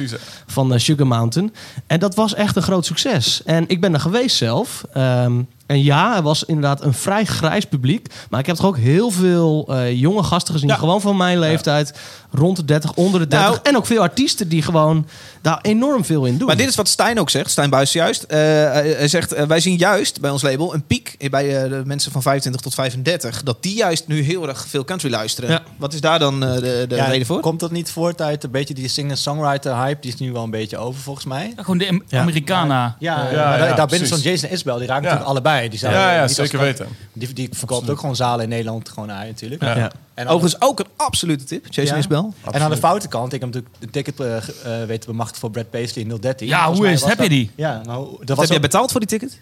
[0.46, 1.52] van Sugar Mountain.
[1.86, 3.42] En dat was echt een groot succes.
[3.44, 4.84] En ik ben er geweest zelf.
[4.92, 5.32] Ehm,
[5.66, 8.14] en ja, er was inderdaad een vrij grijs publiek.
[8.30, 10.68] Maar ik heb toch ook heel veel eh, jonge gasten gezien.
[10.68, 10.76] Ja.
[10.76, 11.92] Gewoon van mijn leeftijd.
[12.30, 13.48] Rond de 30, onder de 30.
[13.48, 15.06] Nou- en ook veel artiesten die gewoon
[15.42, 16.46] daar enorm veel in doen.
[16.46, 18.22] Maar dit is wat Stijn ook zegt, Stijn Buis juist.
[18.22, 21.70] Eh, hij hij zegt, eh, wij zien juist bij ons label een piek bij eh,
[21.70, 23.42] de mensen van 25 tot 35.
[23.42, 25.50] Dat die juist nu heel erg veel country luisteren.
[25.50, 25.62] Ja.
[25.76, 27.40] Wat is daar dan eh, de, de Ja, reden voor?
[27.40, 30.00] Komt dat niet voort uit een beetje die singer-songwriter hype?
[30.00, 31.52] Die is nu wel een beetje over volgens mij.
[31.56, 32.20] Gewoon de Am- Ja.
[32.20, 32.96] Americana.
[32.98, 35.10] Ja, Ja, maar ja, daar, daar binnen zo'n Jason Isbell, die raakt Ja.
[35.10, 35.55] natuurlijk allebei.
[35.60, 36.86] Die, Ja, ja, zeker weten.
[37.12, 39.62] Die, die verkoopt ook gewoon zalen in Nederland gewoon uit natuurlijk.
[39.62, 39.76] Ja.
[39.76, 39.92] Ja.
[40.14, 41.96] En aan, Overigens ook een absolute tip, Jason Ja.
[41.96, 42.24] Isbell.
[42.50, 45.50] en aan de foute kant, ik heb natuurlijk een ticket eh, eh, weten bemachtigd voor
[45.50, 46.48] Brad Paisley in 013.
[46.48, 47.50] Ja, hoe is Heb je die?
[47.54, 49.40] Ja, nou, dat was heb jij betaald voor die ticket?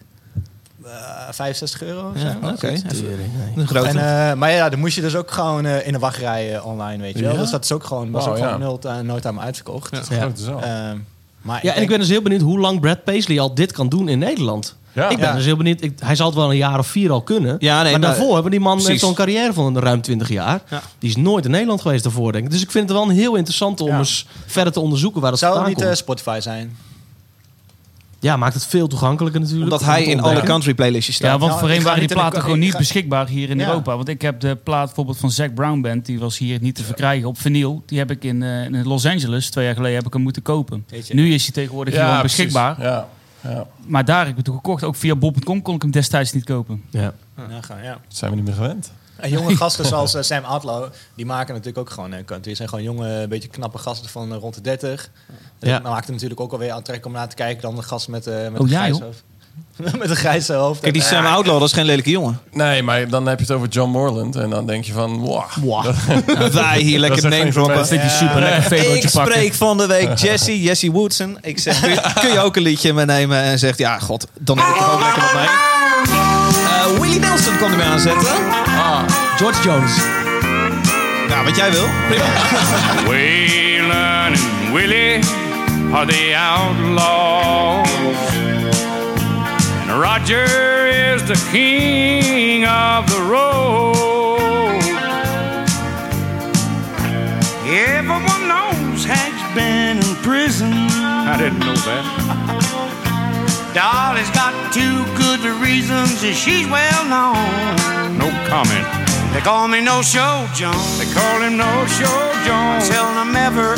[0.85, 2.13] eh, 65 euro.
[2.15, 3.53] Ja, Oké, Tering, nee.
[3.57, 3.89] een grote.
[3.89, 7.03] En, eh, maar ja, dan moest je dus ook gewoon eh, in de wachtrij online,
[7.03, 7.33] weet je wel.
[7.33, 7.39] Ja?
[7.41, 8.89] Dus dat is ook gewoon, was Wauw, ook gewoon ja.
[8.93, 9.91] nul nooit aan me uitverkocht.
[10.11, 10.31] Ja.
[10.37, 10.61] Ja.
[10.61, 10.99] Ehm,
[11.43, 13.89] maar Ja, en ik ben dus heel benieuwd hoe lang Brad Paisley al dit kan
[13.89, 14.77] doen in Nederland.
[14.95, 15.09] Ja.
[15.09, 15.35] Ik ben Ja.
[15.35, 15.83] dus heel benieuwd.
[15.83, 17.57] Ik, hij zal het wel een jaar of vier al kunnen.
[17.59, 20.61] Ja, nee, maar, daarvoor hebben die man een carrière van ruim 20 jaar.
[20.71, 20.83] Ja.
[20.99, 22.51] Die is nooit in Nederland geweest daarvoor, denk ik.
[22.51, 23.99] Dus ik vind het wel een heel interessant om Ja.
[23.99, 25.89] eens verder te onderzoeken waar dat Zou het niet komt.
[25.89, 26.77] eh, Spotify zijn?
[28.21, 29.71] ja, maakt het veel toegankelijker natuurlijk.
[29.73, 31.31] Omdat om hij in alle country playlistjes staat.
[31.31, 33.67] Ja, want Nou, voorheen waren die platen gewoon niet ga- beschikbaar hier in Ja.
[33.67, 33.97] Europa.
[33.97, 36.85] Want ik heb de plaat bijvoorbeeld van Zac Brown Band, die was hier niet te
[36.85, 37.83] verkrijgen op vinyl.
[37.87, 40.43] Die heb ik in, eh, in Los Angeles, twee jaar geleden, heb ik hem moeten
[40.43, 40.87] kopen.
[41.13, 42.37] Nu is hij tegenwoordig gewoon precies.
[42.37, 42.83] beschikbaar.
[42.83, 43.09] Ja.
[43.45, 43.67] Ja.
[43.87, 44.85] Maar daar heb ik het toen gekocht.
[44.85, 46.85] Ook via bol.com kon ik hem destijds niet kopen.
[46.91, 47.15] Ja.
[47.37, 47.93] Ja, gaan, ja.
[47.93, 48.93] Dat zijn we niet meer gewend.
[49.17, 52.49] En jonge gasten zoals eh, Sam Outlaw, die maken natuurlijk ook gewoon eh, country.
[52.49, 55.11] Het zijn gewoon jonge, beetje knappe gasten van eh, rond de 30.
[55.59, 55.73] Ja.
[55.73, 58.27] Dat maakt het natuurlijk ook alweer aantrekkelijk om naar te kijken dan de gast met,
[58.27, 59.01] eh met Oh, een jij.
[59.99, 60.81] met een grijze hoofd.
[60.81, 62.41] Kijk, die En, Sam Outlaw, dat is geen lelijke jongen.
[62.53, 64.37] Nee, maar dan heb je het over John Morland.
[64.37, 65.95] En dan denk je van, wow.
[66.53, 67.87] Wij hier lekker Dat name droppen.
[67.87, 69.33] Vindt hij super lekker Ik pakken.
[69.33, 71.39] spreek van de week Jesse, Jesse Woodson.
[71.41, 73.43] Ik zeg, kun je, kun je ook een liedje meenemen?
[73.43, 75.47] En zegt, ja, god, dan heb ik er ook lekker wat mee.
[76.65, 78.29] Eh, Willie Nelson kon ermee aanzetten.
[79.37, 79.93] George Jones.
[81.29, 81.85] Ja, wat jij wil.
[82.09, 82.25] Prima.
[83.07, 85.19] Waylon and Willie
[85.93, 87.94] are the outlaws.
[90.05, 90.45] Roger
[90.85, 93.97] is the king of the road.
[97.65, 100.75] Everyone knows Hank's been in prison.
[100.75, 102.05] I didn't know that.
[103.73, 108.19] Dolly's got two good reasons, and she's well known.
[108.19, 108.85] No comment.
[109.33, 110.77] They call me No Show John.
[110.99, 112.77] They call him No Show John.
[112.77, 113.75] Until I'm ever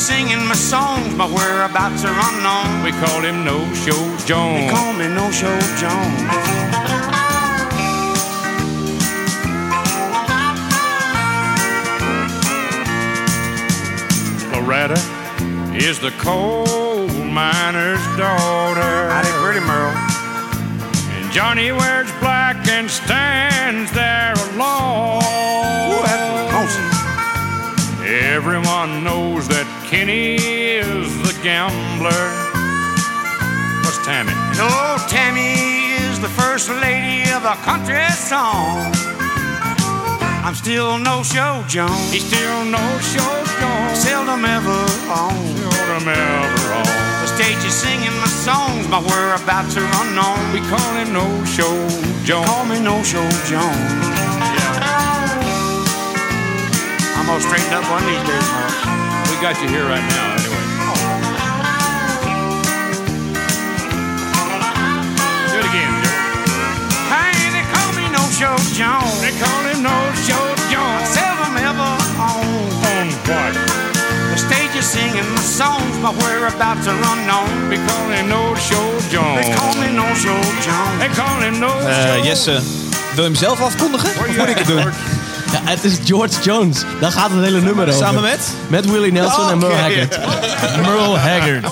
[0.00, 2.82] singing my songs, my whereabouts are unknown.
[2.82, 4.58] We call him No Show Jones.
[4.58, 6.20] They call me No Show Jones.
[14.52, 15.00] Loretta
[15.76, 18.92] is the coal miner's daughter.
[19.12, 19.94] Howdy, pretty Merle.
[21.14, 25.59] And Johnny wears black and stands there alone.
[28.30, 28.70] Ooh, that's lonesome.
[28.70, 32.10] Everyone knows that Kenny is the gambler.
[33.82, 34.32] What's Tammy?
[34.56, 35.54] No, Tammy
[35.98, 38.92] is the first lady of a country song.
[40.42, 42.12] I'm still no show Jones.
[42.12, 43.98] He's still no show Jones.
[43.98, 45.34] Seldom ever on.
[45.72, 46.86] Seldom ever on.
[47.20, 50.52] The stage is singing my songs, my whereabouts are unknown.
[50.52, 51.88] We call him No Show
[52.24, 52.46] Jones.
[52.46, 54.19] Call me No Show Jones.
[57.30, 58.74] Gonna straighten up one of these days, Merle.
[59.30, 60.58] We got you here right now, anyway.
[65.46, 66.18] Do it again, Joe.
[67.14, 69.14] Hey, they call me No Show Jones.
[69.22, 69.94] They call him No
[70.26, 70.42] Show
[70.74, 71.06] Jones.
[71.14, 72.42] Seldom ever on.
[72.90, 73.54] On what?
[74.34, 77.50] The stage is singing my songs, my whereabouts are unknown.
[77.70, 79.46] We call him No Show They Jones.
[79.54, 80.98] call me No Show Jones.
[80.98, 82.58] They call him No Eh, Show Jesse,
[83.14, 84.08] wil je hem zelf afkondigen?
[84.10, 84.84] Of moet ik het doen?
[85.52, 86.82] Ja, het is George Jones.
[87.00, 87.98] Daar gaat het hele nummer over.
[87.98, 88.54] Samen met?
[88.68, 89.74] Met Willie Nelson en Merle.
[89.76, 90.18] Haggard.
[90.86, 91.66] Merle Haggard.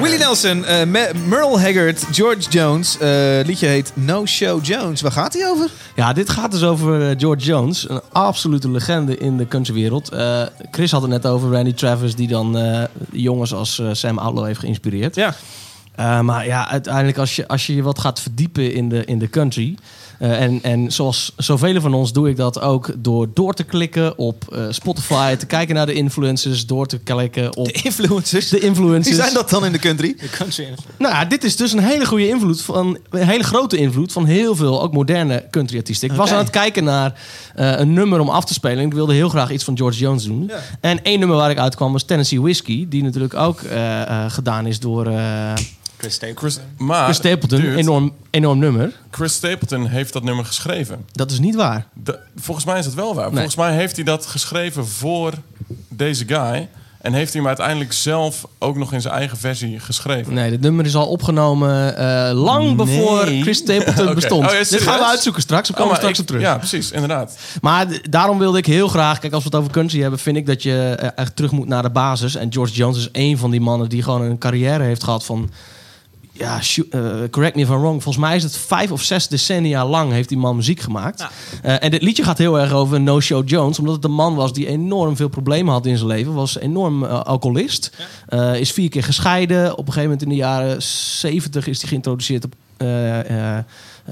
[0.00, 2.98] Willie Nelson, eh, Me- Merle Haggard, George Jones.
[2.98, 3.08] Eh
[3.44, 5.00] liedje heet No Show Jones.
[5.00, 5.70] Waar gaat hij over?
[5.94, 7.88] Ja, dit gaat dus over eh, George Jones.
[7.88, 10.08] Een absolute legende in de countrywereld.
[10.10, 12.14] Eh Chris had het net over Randy Travis...
[12.14, 12.58] die dan
[13.12, 15.14] jongens als Sam Outlaw heeft geïnspireerd.
[15.14, 15.34] Ja.
[16.22, 19.30] Maar ja, uiteindelijk als je, als je je wat gaat verdiepen in de, in de
[19.30, 19.76] country...
[20.18, 24.18] eh, en, en zoals zoveel van ons doe ik dat ook door door te klikken
[24.18, 25.34] op eh, Spotify...
[25.34, 28.48] te kijken naar de influencers, door te klikken op De influencers.
[28.48, 29.16] de influencers.
[29.16, 30.16] Wie zijn dat dan in de country?
[30.98, 34.24] Nou, ja, dit is dus een hele goede invloed van een hele grote invloed van
[34.24, 36.10] heel veel ook moderne country artiesten.
[36.10, 37.20] Ik was aan het kijken naar
[37.54, 38.78] eh, een nummer om af te spelen.
[38.78, 40.44] En ik wilde heel graag iets van George Jones doen.
[40.48, 40.58] Ja.
[40.80, 44.66] En één nummer waar ik uitkwam was Tennessee Whiskey, die natuurlijk ook eh, eh, gedaan
[44.66, 45.52] is door eh
[45.98, 46.50] Chris Stapleton.
[46.50, 47.60] Chris, maar, Chris Stapleton.
[47.60, 48.92] dude, Enorm, enorm nummer.
[49.10, 51.04] Chris Stapleton heeft dat nummer geschreven.
[51.12, 51.86] Dat is niet waar.
[51.92, 53.30] De- volgens mij is het wel waar.
[53.30, 55.32] Volgens mij heeft hij dat geschreven voor
[55.88, 56.68] deze guy.
[57.00, 60.34] En heeft hij hem uiteindelijk zelf ook nog in zijn eigen versie geschreven.
[60.34, 63.00] Nee, dit nummer is al opgenomen eh, lang Nee.
[63.00, 64.44] voor Chris Stapleton bestond.
[64.44, 65.70] Oh, dit gaan we uitzoeken straks.
[65.70, 66.42] Oh, komen we maar straks ik- op terug.
[66.42, 67.38] Ja, precies, inderdaad.
[67.60, 70.46] Maar daarom wilde ik heel graag, kijk, als we het over country hebben, vind ik
[70.46, 72.34] dat je eh, echt terug moet naar de basis.
[72.34, 75.50] En George Jones is één van die mannen die gewoon een carrière heeft gehad van.
[76.38, 78.02] Ja, eh, correct me if I'm wrong.
[78.02, 81.26] Volgens mij is het vijf of zes decennia lang heeft die man muziek gemaakt.
[81.62, 83.78] Eh, en dit liedje gaat heel erg over No Show Jones.
[83.78, 86.34] Omdat het een man was die enorm veel problemen had in zijn leven.
[86.34, 87.90] Was enorm eh, alcoholist.
[88.54, 89.72] Is vier keer gescheiden.
[89.72, 92.54] Op een gegeven moment in de jaren zeventig is hij geïntroduceerd op,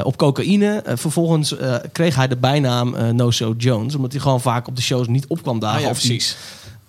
[0.05, 0.83] op cocaïne.
[0.95, 1.55] Vervolgens
[1.93, 3.95] kreeg hij de bijnaam No Show Jones.
[3.95, 5.77] Omdat hij gewoon vaak op de shows niet opkwam dagen.
[5.77, 6.37] Ah, ja, of, precies.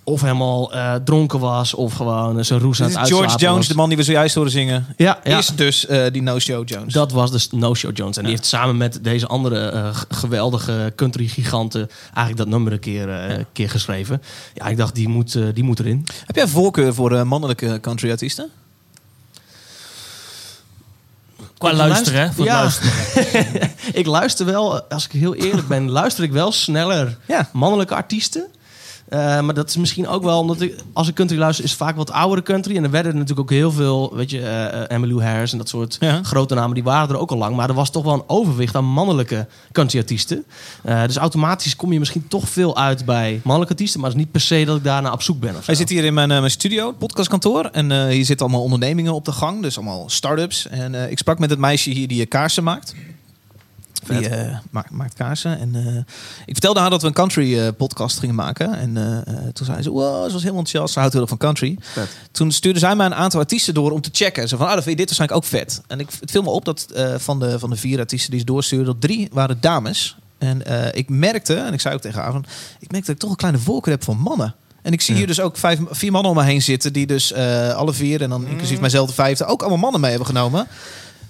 [0.07, 1.73] Of helemaal eh, dronken was.
[1.73, 3.67] Of gewoon zijn roes aan het is George uitslapen Jones, was.
[3.67, 4.85] de man die we zojuist horen zingen.
[4.97, 5.37] Ja, ja.
[5.37, 6.93] Is dus eh, die No Show Jones.
[6.93, 8.17] Dat was dus No Show Jones.
[8.17, 11.89] En die heeft samen met deze andere eh, geweldige country-giganten...
[12.03, 14.21] eigenlijk dat nummer een keer, eh, keer geschreven.
[14.53, 16.05] Ja, ik dacht, die moet, die moet erin.
[16.25, 18.49] Heb jij voorkeur voor eh, mannelijke country artiesten?
[21.57, 22.31] Qua luisteren, hè?
[22.31, 22.59] Voor ja.
[22.59, 23.71] luisteren.
[24.01, 25.89] ik luister wel, als ik heel eerlijk ben...
[25.89, 27.49] luister ik wel sneller Ja.
[27.53, 28.47] mannelijke artiesten...
[29.09, 31.79] Eh, maar dat is misschien ook wel omdat ik, als ik country luister, is het
[31.79, 32.75] vaak wat oudere country.
[32.75, 35.97] En er werden natuurlijk ook heel veel, weet je, eh, Emmylou Harris en dat soort
[35.99, 36.19] Ja.
[36.23, 37.55] grote namen, die waren er ook al lang.
[37.55, 40.45] Maar er was toch wel een overwicht aan mannelijke country-artiesten.
[40.83, 43.99] Eh, dus automatisch kom je misschien toch veel uit bij mannelijke artiesten.
[43.99, 45.55] Maar het is niet per se dat ik daarna op zoek ben.
[45.65, 47.65] Wij zitten hier in mijn, mijn studio, het podcastkantoor.
[47.65, 49.61] En hier zitten allemaal ondernemingen op de gang.
[49.61, 50.67] Dus allemaal start-ups.
[50.67, 52.95] En ik sprak met het meisje hier die eh, kaarsen maakt.
[54.03, 54.29] Die
[54.69, 55.59] maakt, maakt kaarsen.
[55.59, 55.95] En eh,
[56.45, 58.73] ik vertelde haar dat we een country eh, podcast gingen maken.
[58.73, 60.93] En eh, toen zei ze, wow, ze was helemaal enthousiast.
[60.93, 61.77] Ze houdt heel van country.
[62.31, 64.47] Toen stuurde zij mij een aantal artiesten door om te checken.
[64.47, 65.81] Ze van, ah, dan vind je dit waarschijnlijk ook vet.
[65.87, 68.45] En ik, het viel me op dat van, de, van de vier artiesten die ze
[68.45, 70.17] doorstuurden, dat drie waren dames.
[70.37, 70.61] En
[70.95, 72.45] ik merkte, en ik zei ook tegen haar, van,
[72.79, 74.55] ik merkte dat ik toch een kleine voorkeur heb voor mannen.
[74.81, 77.33] En ik zie hier dus ook vijf, vier mannen om me heen zitten, die dus
[77.73, 80.67] alle vier, en dan inclusief mijzelf de vijfde, ook allemaal mannen mee hebben genomen.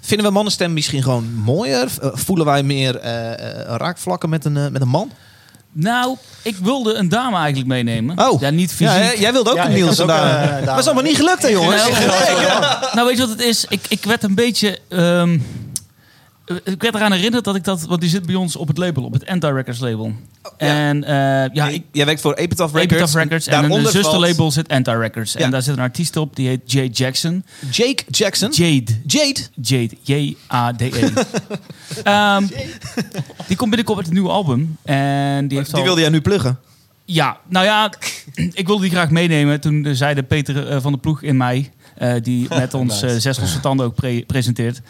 [0.00, 1.88] Vinden we mannenstem misschien gewoon mooier?
[2.02, 3.38] Eh, Voelen wij meer eh, eh,
[3.76, 5.10] raakvlakken met een, met een man?
[5.72, 8.18] Nou, ik wilde een dame eigenlijk meenemen.
[8.18, 8.40] Oh.
[8.40, 8.96] Ja, niet fysiek.
[9.02, 10.34] Ja, jij wilde ook Ja, een Niels had en ook, daar.
[10.40, 10.64] Maar dame.
[10.66, 11.82] dat is allemaal niet gelukt, hè, jongens?
[11.88, 11.98] Nou,
[12.94, 13.64] nou, weet je wat het is?
[13.68, 14.78] Ik, ik werd een beetje...
[14.88, 15.40] ehm, Eh,
[16.64, 19.04] Ik werd eraan herinnerd dat ik dat, want die zit bij ons op het label,
[19.04, 20.12] op het Anti-Records label.
[20.56, 21.14] En eh,
[21.54, 22.92] ja, ik, Jij werkt voor Epitaph Records.
[22.94, 25.32] Epitaph Records en een Daaronder zusterlabel zit Anti-Records.
[25.32, 25.38] Ja.
[25.40, 27.44] En daar zit een artiest op, die heet Jay Jackson.
[27.70, 28.50] Jake Jackson.
[28.52, 28.92] Jade.
[29.06, 29.40] Jade.
[29.60, 29.90] Jade.
[30.02, 31.08] J-A-D-E.
[32.02, 32.46] Ehm,
[33.46, 34.76] die komt binnenkort met een nieuw album.
[34.82, 36.58] En die heeft Die al- wilde jij nu pluggen.
[37.04, 37.92] Ja, nou ja,
[38.52, 39.60] ik wilde die graag meenemen.
[39.60, 43.10] Toen eh, zeide Peter eh, van der Ploeg in mei, eh, die met ons eh,
[43.18, 44.80] Zes Losse Tanden ook pre- presenteert,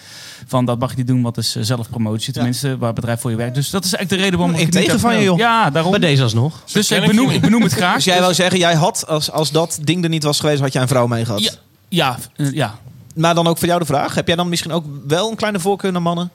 [0.46, 2.32] van dat mag je niet doen, wat is eh, zelfpromotie.
[2.32, 3.54] Tenminste, waar het bedrijf voor je werkt.
[3.54, 5.38] Dus dat is eigenlijk de reden waarom ik het niet tegen van je, joh.
[5.38, 5.90] Ja, daarom.
[5.90, 6.62] Bij deze alsnog.
[6.72, 7.94] Dus ik benoem, ik benoem het graag.
[7.94, 10.72] Dus jij wou zeggen, jij had, als, als dat ding er niet was geweest, had
[10.72, 11.40] jij een vrouw mee gehad.
[11.42, 11.50] Ja,
[11.88, 12.18] ja,
[12.52, 12.78] ja.
[13.14, 14.14] Maar dan ook voor jou de vraag.
[14.14, 16.30] Heb jij dan misschien ook wel een kleine voorkeur naar mannen?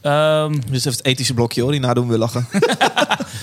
[0.00, 2.46] Ehm, Dus even het ethische blokje hoor, die nadoen we lachen.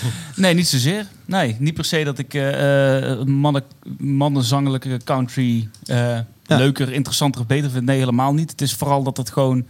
[0.36, 1.06] nee, niet zozeer.
[1.26, 3.64] Nee, niet per se dat ik eh eh, mannen,
[3.98, 7.86] mannenzangelijke country eh, leuker, interessanter of beter vind.
[7.86, 8.52] Nee, helemaal niet.
[8.52, 9.66] Het is vooral dat het gewoon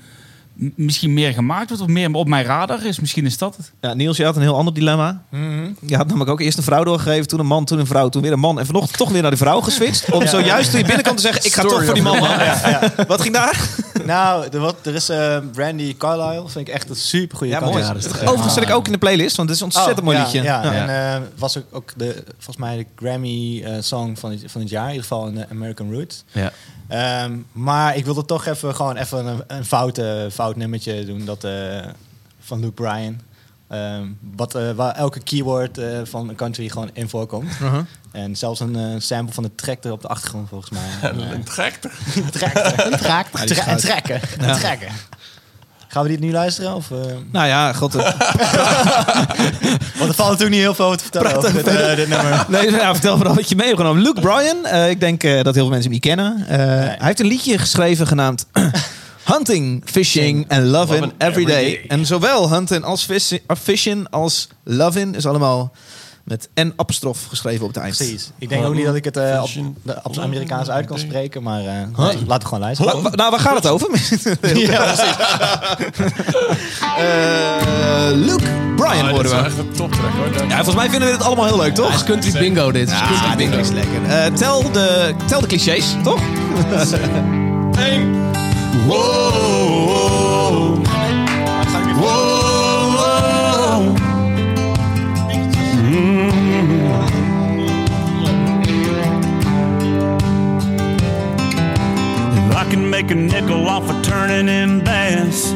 [0.76, 3.00] misschien meer gemaakt wordt of meer op mijn radar is.
[3.00, 3.72] Misschien is dat het.
[3.82, 5.24] Ja, Niels, je had een heel ander dilemma.
[5.86, 8.22] Je had namelijk ook eerst een vrouw doorgegeven, toen een man, toen een vrouw, toen
[8.22, 8.60] weer een man.
[8.60, 10.12] En vanochtend toch weer naar de vrouw geswitcht.
[10.12, 12.17] Om zojuist toen je binnenkwam te zeggen, ik ga toch voor die man.
[12.19, 13.69] Ja, Wat ging daar?
[14.06, 16.50] Nou, er, wat, er is eh, Brandy Carlisle.
[16.50, 17.84] Vind ik echt een super goede Ja, mooi.
[17.84, 20.24] Ja, Overigens zet ik ook in de playlist, want het is een ontzettend mooi ja,
[20.24, 20.41] liedje.
[20.41, 20.74] Ja, Ja.
[20.88, 24.62] en eh, was ook, ook de, volgens mij de Grammy eh, song van het, van
[24.62, 24.84] het jaar.
[24.84, 26.24] In ieder geval in de American Roots.
[26.32, 26.52] Ja.
[26.89, 31.25] Ehm, maar ik wilde toch even gewoon even een, een fout, eh, fout nummertje doen.
[31.25, 31.86] Dat, eh,
[32.39, 33.19] van Luke Bryan.
[33.67, 37.52] Ehm, wat, eh, waar elke keyword eh, van een country gewoon in voorkomt.
[37.62, 37.80] Uh-huh.
[38.12, 41.12] En zelfs een eh, sample van de tractor op de achtergrond volgens mij.
[41.34, 41.91] Een tractor.
[42.32, 42.97] Tractor.
[42.97, 43.45] Tractor.
[43.45, 43.80] Tre- goud.
[43.80, 44.21] trekken.
[44.38, 44.91] Trekken.
[45.91, 46.75] Gaan we dit nu luisteren?
[46.75, 46.97] Of, eh?
[47.32, 47.95] Nou ja, god.
[47.95, 48.04] eh,
[49.97, 52.45] Want er valt natuurlijk niet heel veel over te vertellen over dit, eh, dit nummer.
[52.49, 54.02] Nee, nou, vertel vooral wat je mee hebt genomen.
[54.04, 56.45] Luke Bryan, eh, ik denk eh, dat heel veel mensen hem niet kennen.
[56.47, 58.45] Eh, Hij heeft een liedje geschreven genaamd
[59.34, 61.56] Hunting, Fishing and Loving Lovin' Every Day.
[61.63, 61.86] Every Day.
[61.88, 63.08] En zowel hunting als
[63.63, 65.71] fishing als loving is allemaal
[66.29, 67.95] met n apostrof geschreven op het eind.
[67.97, 68.31] Precies.
[68.37, 69.49] Ik denk ook niet dat ik het eh, op,
[69.83, 71.65] de, op zijn Amerikaans uit kan spreken, maar eh,
[71.95, 72.05] Huh?
[72.05, 73.01] nee, laten we gewoon luisteren.
[73.03, 73.89] Wa- nou, waar gaat het over?
[74.59, 75.15] ja, precies.
[76.97, 78.43] Eh, Luke
[78.85, 79.45] Ah, horen is wel we.
[79.47, 80.47] echt een toptrack hoor.
[80.47, 82.03] Ja, volgens mij vinden we dit allemaal heel leuk, toch?
[82.03, 82.89] country bingo dit.
[82.89, 83.57] Country Ja, dit bingo.
[83.57, 84.05] is lekker.
[84.05, 86.19] Eh, tel, de, tel de clichés, toch?
[87.89, 88.17] Eén.
[88.87, 89.98] Wow.
[102.60, 105.54] I can make a nickel off of turning in bass,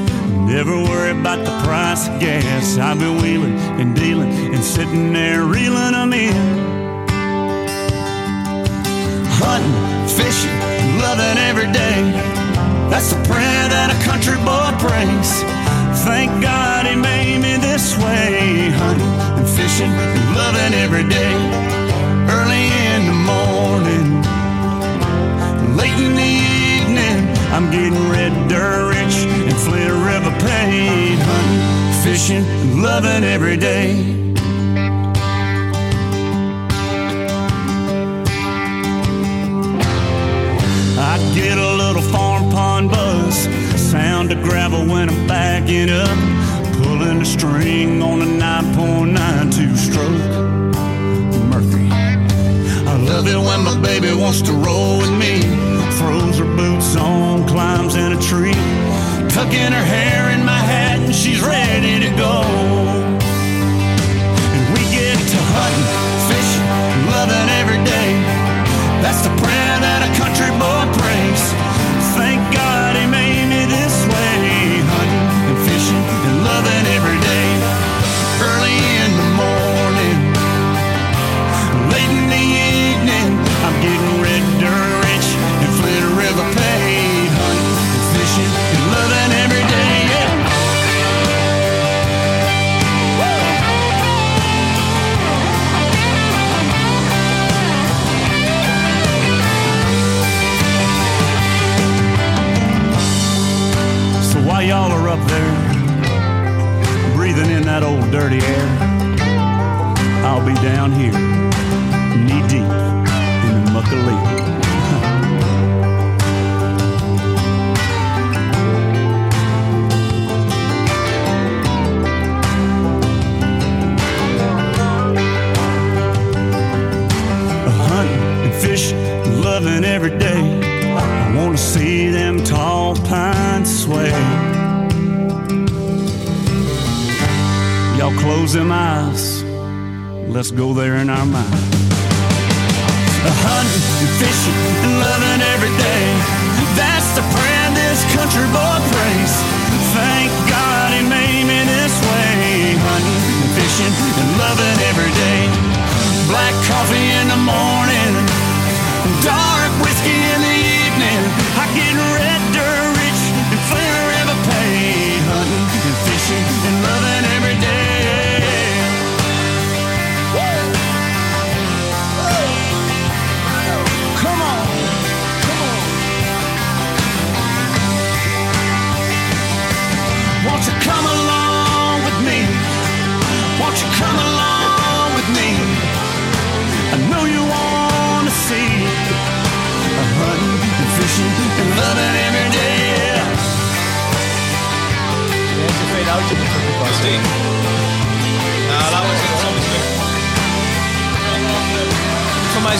[0.48, 2.78] never worry about the price of gas.
[2.78, 6.34] I've been wheeling and dealing and sitting there reeling them in.
[9.36, 10.58] Hunting, fishing,
[11.04, 12.00] loving every day.
[12.90, 15.44] That's the prayer that a country boy prays.
[16.06, 18.70] Thank God he made me this way.
[18.80, 21.73] Hunting and fishing and loving every day.
[27.54, 31.20] I'm getting red dirt rich and Flint River paid.
[31.20, 33.92] Hunting, fishing, and loving every day.
[40.98, 43.48] I get a little farm pond buzz,
[43.80, 46.18] sound of gravel when I'm backing up,
[46.82, 50.74] pulling the string on a 9.92 stroke.
[51.52, 51.88] Murphy.
[52.90, 55.23] I love it when my baby wants to roll with me,
[59.56, 60.13] in her hand.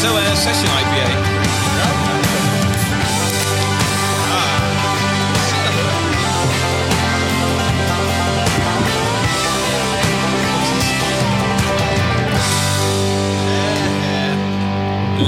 [0.04, 1.32] Zo een session IPA.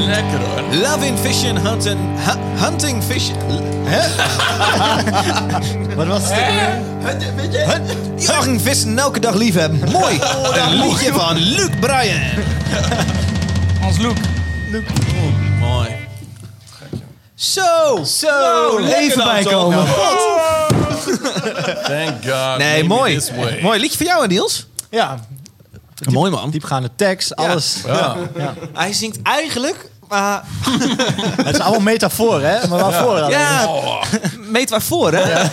[0.07, 0.76] Lekker hoor.
[0.82, 3.38] Loving fishing, hunting, hu- hunting fishing.
[3.84, 4.01] Hè?
[5.95, 8.23] Wat was het?
[8.26, 9.91] Jagen, vissen, elke dag liefhebben.
[9.91, 10.19] Mooi.
[10.69, 12.43] Een liedje van Luc Bryan.
[14.76, 14.86] Loek.
[15.59, 15.89] Mooi.
[17.36, 18.03] Zo.
[18.03, 18.78] Zo.
[18.78, 19.86] Even bijkomen.
[21.89, 22.57] Thank God.
[22.57, 23.19] Nee, mooi.
[23.61, 23.80] Mooi.
[23.80, 24.67] Liedje voor jou, Niels.
[24.89, 25.19] Ja,
[26.11, 26.49] Mooi, man.
[26.49, 27.78] diepgaande tekst, alles.
[27.86, 28.15] Ja.
[28.73, 29.89] Hij zingt eigenlijk...
[30.07, 30.43] maar
[31.43, 32.67] Het is allemaal metafoor, hè?
[32.67, 33.30] Maar waarvoor?
[33.30, 33.69] ja,
[34.57, 35.43] meet waarvoor, hè?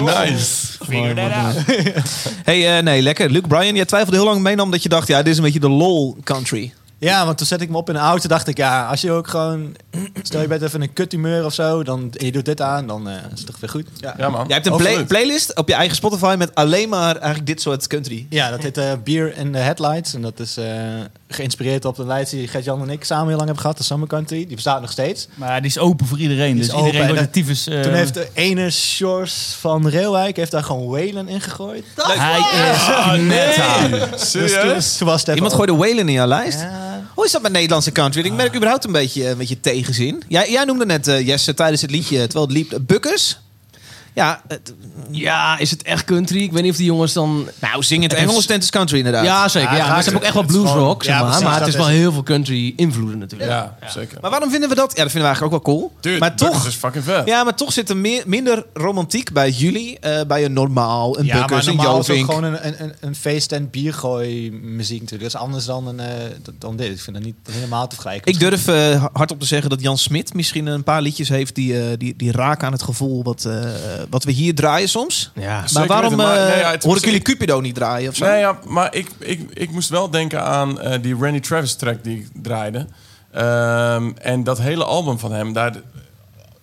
[0.00, 0.66] Nice.
[2.44, 3.30] Hey, eh, nee, lekker.
[3.30, 5.08] Luke Bryan, jij twijfelde heel lang meenam dat je dacht...
[5.08, 6.72] ja, dit is een beetje de lol country.
[7.02, 8.28] Ja, want toen zette ik me op in de auto.
[8.28, 9.76] dacht ik, ja, als je ook gewoon...
[10.22, 11.82] Stel je bent even een kuthumeur of zo.
[11.84, 13.86] Dan, en je doet dit aan, dan eh, is het toch weer goed.
[14.00, 14.44] Ja, Ja man.
[14.46, 16.34] Jij hebt een play- playlist op je eigen Spotify...
[16.38, 18.26] met alleen maar eigenlijk dit soort country.
[18.30, 20.14] ja dat heet eh Beer in the Headlights.
[20.14, 20.64] En dat is eh,
[21.28, 23.76] geïnspireerd op de lijst die Gert-Jan en ik samen heel lang hebben gehad.
[23.78, 24.46] De Summer Country.
[24.46, 25.28] Die bestaat nog steeds.
[25.34, 26.52] Maar die is open voor iedereen.
[26.54, 27.66] Die Dus open iedereen en wordt tyfus...
[27.66, 31.84] eh, Toen heeft de ene Shores van Reelwijk heeft daar gewoon Whalen in gegooid.
[31.96, 32.38] Hij
[33.16, 33.88] is meta.
[34.10, 34.88] Dus Serieus?
[34.88, 36.60] toen, toen was Iemand gooide Whalen in jouw lijst?
[36.60, 36.91] Ja.
[37.14, 38.24] Hoe is dat met Nederlandse country?
[38.24, 40.22] Ik merk überhaupt een beetje, een beetje tegenzin.
[40.28, 43.38] Jij, jij noemde net, eh, Jesse, tijdens het liedje, terwijl het liep, Bukkers.
[44.14, 44.74] Ja, het,
[45.10, 46.42] Ja, is het echt country?
[46.42, 47.48] Ik weet niet of die jongens dan...
[47.60, 49.24] nou, zing het Engels, tent is country inderdaad.
[49.24, 49.70] Ja, zeker.
[49.70, 51.28] Ja, Ja, maar het ze hebben ook echt wel blues gewoon- rock, zeg ja, maar.
[51.30, 53.50] precies, maar het is wel is- heel veel country invloeden natuurlijk.
[53.50, 54.18] Ja, zeker.
[54.20, 54.96] Maar waarom vinden we dat?
[54.96, 55.92] Ja, dat vinden we eigenlijk ook wel cool.
[56.00, 57.26] Dude, maar toch, is fucking vet.
[57.26, 61.24] ja, maar toch zit er meer, minder romantiek bij jullie, eh, bij een normaal, een
[61.24, 62.32] Ja, Bukkers, maar een normaal is het Jovink.
[62.34, 65.32] gewoon een, een, een, een feest- en biergooi muziek natuurlijk.
[65.32, 66.06] Dat is anders dan, een, eh,
[66.58, 66.90] dan dit.
[66.92, 68.32] Ik vind dat niet helemaal te vergelijken.
[68.32, 71.78] Ik durf eh, hardop te zeggen dat Jan Smit misschien een paar liedjes heeft die,
[71.80, 73.60] eh, die, die raken aan het gevoel wat, eh,
[74.10, 75.30] wat we hier draaien soms.
[75.34, 75.58] Ja.
[75.58, 78.08] Maar Zeker waarom weten, maar- eh, nee, ja, het hoor ik jullie Cupido niet draaien
[78.10, 78.24] of zo?
[78.24, 82.04] Nee, ja, maar ik, ik, ik moest wel denken aan eh, die Randy Travis track
[82.04, 82.86] die ik draaide.
[83.32, 85.72] Ehm, en dat hele album van hem, daar,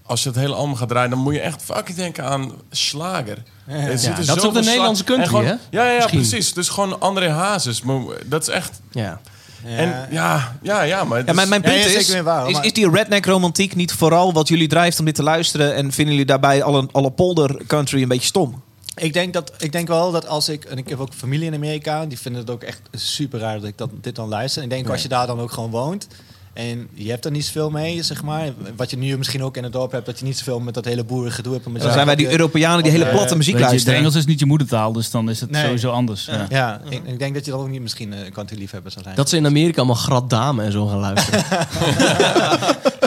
[0.05, 3.37] als je het hele album gaat draaien, dan moet je echt fucking denken aan slager.
[3.67, 3.87] Er
[4.25, 5.51] dat is ook de Nederlandse country, gewoon- hè?
[5.69, 6.53] Ja, ja, ja precies.
[6.53, 7.81] Dus gewoon André Hazes.
[7.81, 8.79] Maar Dat is echt...
[8.91, 9.19] Ja.
[9.65, 11.25] En ja, ja, ja, maar...
[11.25, 13.91] Ja, mijn, mijn Ja, punt ja, is, waar, is, maar- is die redneck romantiek niet
[13.91, 17.65] vooral wat jullie drijft om dit te luisteren en vinden jullie daarbij alle, alle polder
[17.67, 18.61] country een beetje stom?
[18.95, 20.63] Ik denk, dat, ik denk wel dat als ik...
[20.63, 22.05] En ik heb ook familie in Amerika.
[22.05, 24.63] Die vinden het ook echt super raar dat ik dat, dit dan luister.
[24.63, 26.07] Ik denk als je daar dan ook gewoon woont...
[26.53, 28.49] En je hebt er niet zoveel mee, zeg maar.
[28.75, 30.05] Wat je nu misschien ook in het dorp hebt...
[30.05, 31.81] dat je niet zoveel met dat hele boerengedoe hebt.
[31.81, 33.99] Dan zijn wij die Europeanen die hele eh, platte muziek je, luisteren.
[33.99, 35.63] Engels is niet je moedertaal, dus dan is het Nee.
[35.63, 36.25] sowieso anders.
[36.25, 36.45] Ja.
[36.49, 39.15] Ja, ik, ik denk dat je dan ook niet misschien een country liefhebber zou zijn.
[39.15, 41.43] Dat ze in Amerika allemaal grat dame en zo gaan luisteren.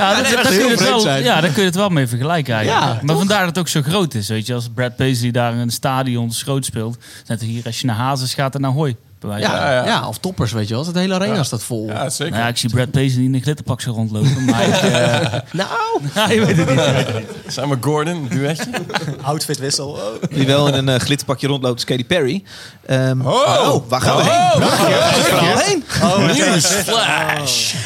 [0.02, 1.74] Ja, dat, echt daar kun heel je het vreemd wel, ja, daar kun je het
[1.76, 2.84] wel mee vergelijken eigenlijk.
[2.84, 3.18] Ja, maar toch?
[3.18, 4.28] vandaar dat het ook zo groot is.
[4.28, 7.86] Weet je, als Brad Paisley daar in een stadion groot speelt, net hier als je
[7.86, 8.96] naar Hazes gaat en naar Hooi.
[9.28, 9.84] Ja, Ja, ja.
[9.84, 10.08] ja.
[10.08, 10.86] of toppers, weet je wel.
[10.86, 11.86] Het hele arena staat vol.
[11.86, 12.32] Ja, zeker.
[12.32, 15.68] Nou ja, ik zie Brad Paisley in een glitterpak zo rondlopen, maar ik, eh, Nou,
[16.14, 17.26] ja, je weet het niet.
[17.46, 18.70] Samen Gordon, duetje.
[19.22, 19.88] Outfitwissel.
[19.88, 20.00] Oh.
[20.30, 22.42] Die wel in een eh, glitterpakje rondloopt, is Katy Perry.
[22.86, 23.72] Ehm, Oh.
[23.72, 24.60] oh, waar gaan we heen?
[24.60, 25.84] Waar gaan we heen?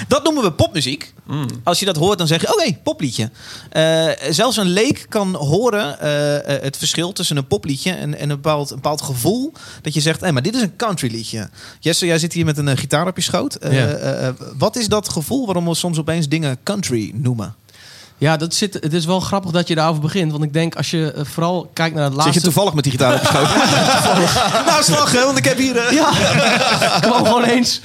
[0.08, 1.14] Dat noemen we popmuziek.
[1.64, 3.30] Als je dat hoort, dan zeg je, oké, popliedje.
[3.70, 5.96] Eh, zelfs een leek kan horen
[6.62, 9.52] het verschil tussen een popliedje en, en een, bepaald, een bepaald gevoel.
[9.82, 11.25] Dat je zegt, hé, maar dit is een country liedje.
[11.80, 13.54] Jesse, jij zit hier met een eh, gitaar op je schoot.
[13.54, 13.86] Eh, Ja.
[13.88, 17.54] eh, wat is dat gevoel waarom we soms opeens dingen country noemen?
[18.18, 20.32] Ja, dat zit, het is wel grappig dat je daarover begint.
[20.32, 22.38] Want ik denk, als je eh, vooral kijkt naar het Zit laatste...
[22.38, 23.60] je toevallig met die gitaar opgeschoven?
[24.66, 25.76] nou, slag, hè, want ik heb hier...
[25.76, 26.10] eh, Ja,
[27.08, 27.80] kwam gewoon eens.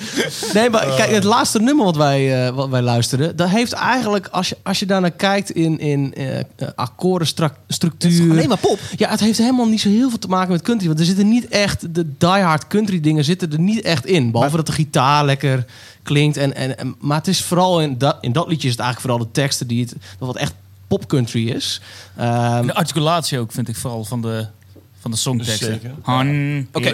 [0.54, 3.36] Nee, maar kijk, het laatste nummer wat wij, eh, wat wij luisterden...
[3.36, 8.32] dat heeft eigenlijk, als je, als je daarnaar kijkt in, in eh eh, akkoordenstructuur...
[8.32, 8.80] alleen maar pop.
[8.96, 10.88] Ja, het heeft helemaal niet zo heel veel te maken met country.
[10.88, 11.96] Want er zitten niet echt...
[11.96, 14.32] de diehard country dingen zitten er niet echt in.
[14.32, 15.66] Behalve dat de gitaar lekker
[16.04, 16.38] klinkt.
[16.38, 19.12] En, en, en- maar het is vooral in dat, in dat liedje is het eigenlijk
[19.14, 19.68] vooral de teksten...
[19.68, 20.54] die het, wat echt
[20.88, 21.82] pop country is.
[22.18, 24.48] Ehm, De articulatie ook vind ik vooral van de,
[25.02, 25.82] van de songteksten.
[26.02, 26.94] Han, Oké.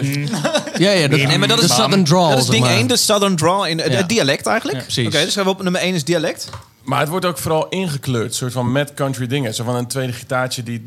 [0.78, 2.28] ja, ja, dat, Nee, maar dat de is Southern Drawl.
[2.30, 2.72] Dat is ding maar.
[2.74, 3.66] 1, de Southern Draw.
[3.66, 4.02] In, het, Ja.
[4.02, 4.78] dialect eigenlijk.
[4.78, 5.06] Ja, precies.
[5.06, 6.48] Oké, dus gaan we op nummer 1 is dialect.
[6.88, 9.54] Maar het wordt ook vooral ingekleurd, soort van met country dingen.
[9.54, 10.82] Zo van een tweede gitaartje die...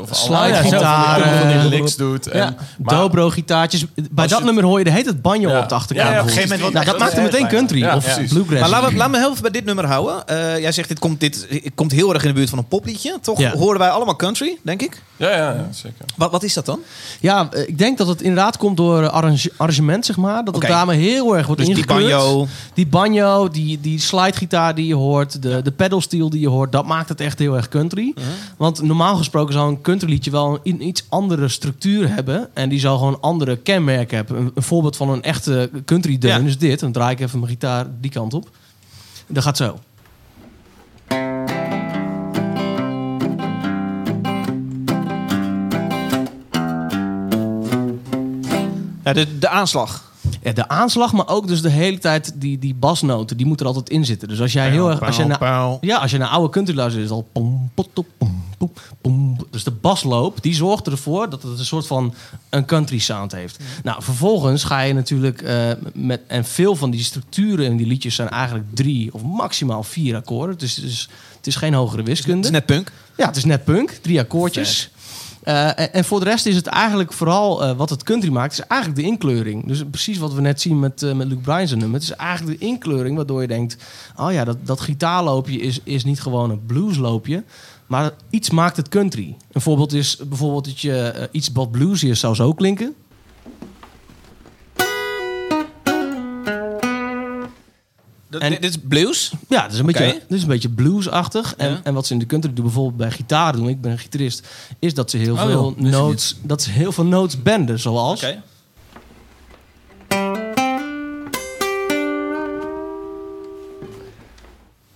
[0.00, 2.26] Of Slidegitaar, allemaal van die eh, licks doet.
[2.26, 3.84] En, Ja, maar- dobro-gitaartjes.
[4.10, 5.58] Bij dat je- nummer hoor je de heet het banjo Ja.
[5.62, 6.08] op de achterkant.
[6.08, 6.60] Ja, ja, op een bijvoorbeeld.
[6.60, 8.60] gegeven moment nou, dat maakt het meteen country Ja, of bluegrass.
[8.60, 10.26] Maar laten we, laten we heel even bij dit nummer houden.
[10.26, 13.18] Eh, jij zegt, dit komt, dit komt heel erg in de buurt van een popliedje.
[13.22, 13.50] Toch Ja.
[13.56, 15.02] horen wij allemaal country, denk ik.
[15.16, 16.04] Ja, ja, ja, zeker.
[16.16, 16.78] Wat, wat is dat dan?
[17.20, 20.44] Ja, eh, ik denk dat het inderdaad komt door arrange- arrangement, zeg maar.
[20.44, 22.10] Dat het daarmee heel erg wordt Dus die ingekleurd.
[22.10, 22.46] banjo.
[22.74, 26.86] Die banjo, die, die slidegitaar die je hoort, de, de pedalsteel die je hoort, dat
[26.86, 28.12] maakt het echt heel erg country.
[28.14, 28.24] Mhm.
[28.56, 32.48] Want normaal gesproken zou een countryliedje wel een, een iets andere structuur hebben.
[32.54, 34.36] En die zou gewoon andere kenmerken hebben.
[34.36, 36.48] Een, een voorbeeld van een echte country deun Ja.
[36.48, 36.80] is dit.
[36.80, 38.48] Dan draai ik even mijn gitaar die kant op.
[39.26, 39.78] Dat gaat zo.
[49.04, 50.12] Ja, de, de aanslag.
[50.42, 53.72] Ja, de aanslag, maar ook dus de hele tijd die, die basnoten, die moeten er
[53.72, 54.28] altijd in zitten.
[54.28, 57.04] Dus als jij heel erg, als je naar, ja, als je naar oude country luistert,
[57.04, 59.36] is het al pom, potop, pom, pom, pom.
[59.50, 62.14] Dus de basloop, die zorgt ervoor dat het een soort van
[62.50, 63.58] een country sound heeft.
[63.82, 68.14] Nou, vervolgens ga je natuurlijk eh, met, en veel van die structuren in die liedjes
[68.14, 70.58] zijn eigenlijk drie of maximaal vier akkoorden.
[70.58, 72.36] Dus, dus het is geen hogere wiskunde.
[72.36, 72.92] Het is net punk.
[73.16, 73.90] Ja, het is net punk.
[73.90, 74.90] Drie akkoordjes.
[75.44, 78.66] Eh, en, voor de rest is het eigenlijk vooral eh, wat het country maakt, is
[78.66, 79.66] eigenlijk de inkleuring.
[79.66, 81.92] Dus precies wat we net zien met, eh, met Luke Bryan's nummer.
[81.92, 83.76] Het is eigenlijk de inkleuring waardoor je denkt:
[84.16, 87.44] oh ja, dat, dat gitaarloopje is, is niet gewoon een bluesloopje.
[87.86, 89.36] Maar iets maakt het country.
[89.52, 92.94] Een voorbeeld is bijvoorbeeld dat je iets wat is, zou zo klinken.
[98.40, 99.32] Dat, En- dit is blues.
[99.48, 101.54] Ja, dat is een, beetje, dat is een beetje bluesachtig.
[101.56, 101.80] En, Ja.
[101.84, 104.46] en wat ze in de country doen, bijvoorbeeld bij gitaar doen, ik ben een gitarist,
[104.78, 108.24] is dat ze heel Oh, veel notes, dat ze heel veel notes benden, zoals.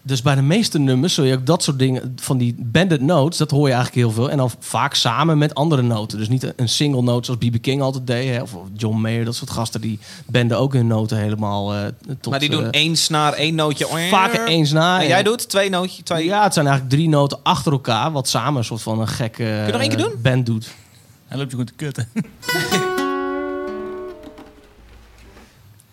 [0.08, 3.38] Dus bij de meeste nummers zul je ook dat soort dingen, van die banded notes,
[3.38, 4.30] dat hoor je eigenlijk heel veel.
[4.30, 6.18] En dan vaak samen met andere noten.
[6.18, 7.62] Dus niet een single note zoals B.B.
[7.62, 11.18] King altijd deed, hè, of John Mayer, dat soort gasten, die benden ook hun noten
[11.18, 11.84] helemaal eh,
[12.20, 12.30] tot...
[12.30, 13.86] maar die doen eh, één snaar, één nootje.
[14.10, 15.00] vaak één snaar.
[15.00, 16.00] En jij doet twee nootjes.
[16.04, 16.24] Twee...
[16.24, 19.42] Ja, het zijn eigenlijk drie noten achter elkaar, wat samen een soort van een gekke
[19.42, 20.14] je nog één keer eh, doen?
[20.22, 20.74] band doet.
[21.26, 22.08] Hij loopt je goed te kutten.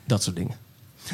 [0.07, 0.64] Dat soort dingen.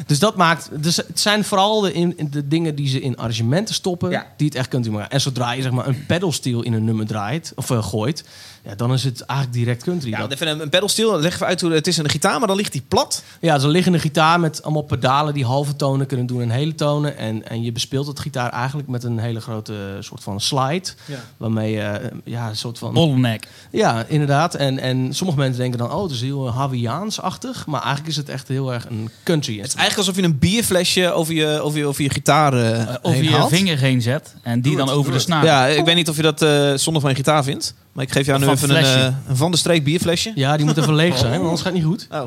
[0.06, 0.82] Dus dat maakt.
[0.82, 4.10] Dus het zijn vooral de, in, de dingen die ze in arrangementen stoppen.
[4.10, 4.26] Ja.
[4.36, 5.10] die het echt kunt maken.
[5.10, 7.52] En zodra je zeg maar een pedalsteel in een nummer draait.
[7.56, 8.24] of eh, gooit.
[8.64, 10.10] Ja, dan is het eigenlijk direct country.
[10.10, 12.48] Ja, Dat- even een, een pedalsteel, leg even uit hoe het is een gitaar, maar
[12.48, 13.22] dan ligt die plat.
[13.40, 17.16] ja, zo'n liggende gitaar met allemaal pedalen die halve tonen kunnen doen en hele tonen.
[17.16, 20.88] En, en je bespeelt het gitaar eigenlijk met een hele grote soort van slide.
[21.06, 21.18] Ja.
[21.36, 22.92] Waarmee je eh, ja, een soort van.
[22.94, 23.46] Bottleneck.
[23.70, 24.54] Ja, inderdaad.
[24.54, 27.66] En, en sommige mensen denken dan, oh, het is heel Haviaans-achtig.
[27.66, 29.56] Maar eigenlijk is het echt heel erg een country.
[29.58, 32.60] Het is eigenlijk alsof je een bierflesje over je, over je, over je gitaar eh
[32.82, 33.50] Uh, heen je haalt.
[33.50, 35.44] vinger heen zet en die dan over de snaar.
[35.44, 37.74] Ja, ik weet niet of je dat eh zonde van je gitaar vindt.
[37.92, 38.98] Maar ik geef jou nu van even flesje.
[38.98, 40.32] eh, een van de streek bierflesje.
[40.34, 42.06] Ja, die moet even leeg zijn, want anders gaat het niet goed.
[42.10, 42.22] Oh,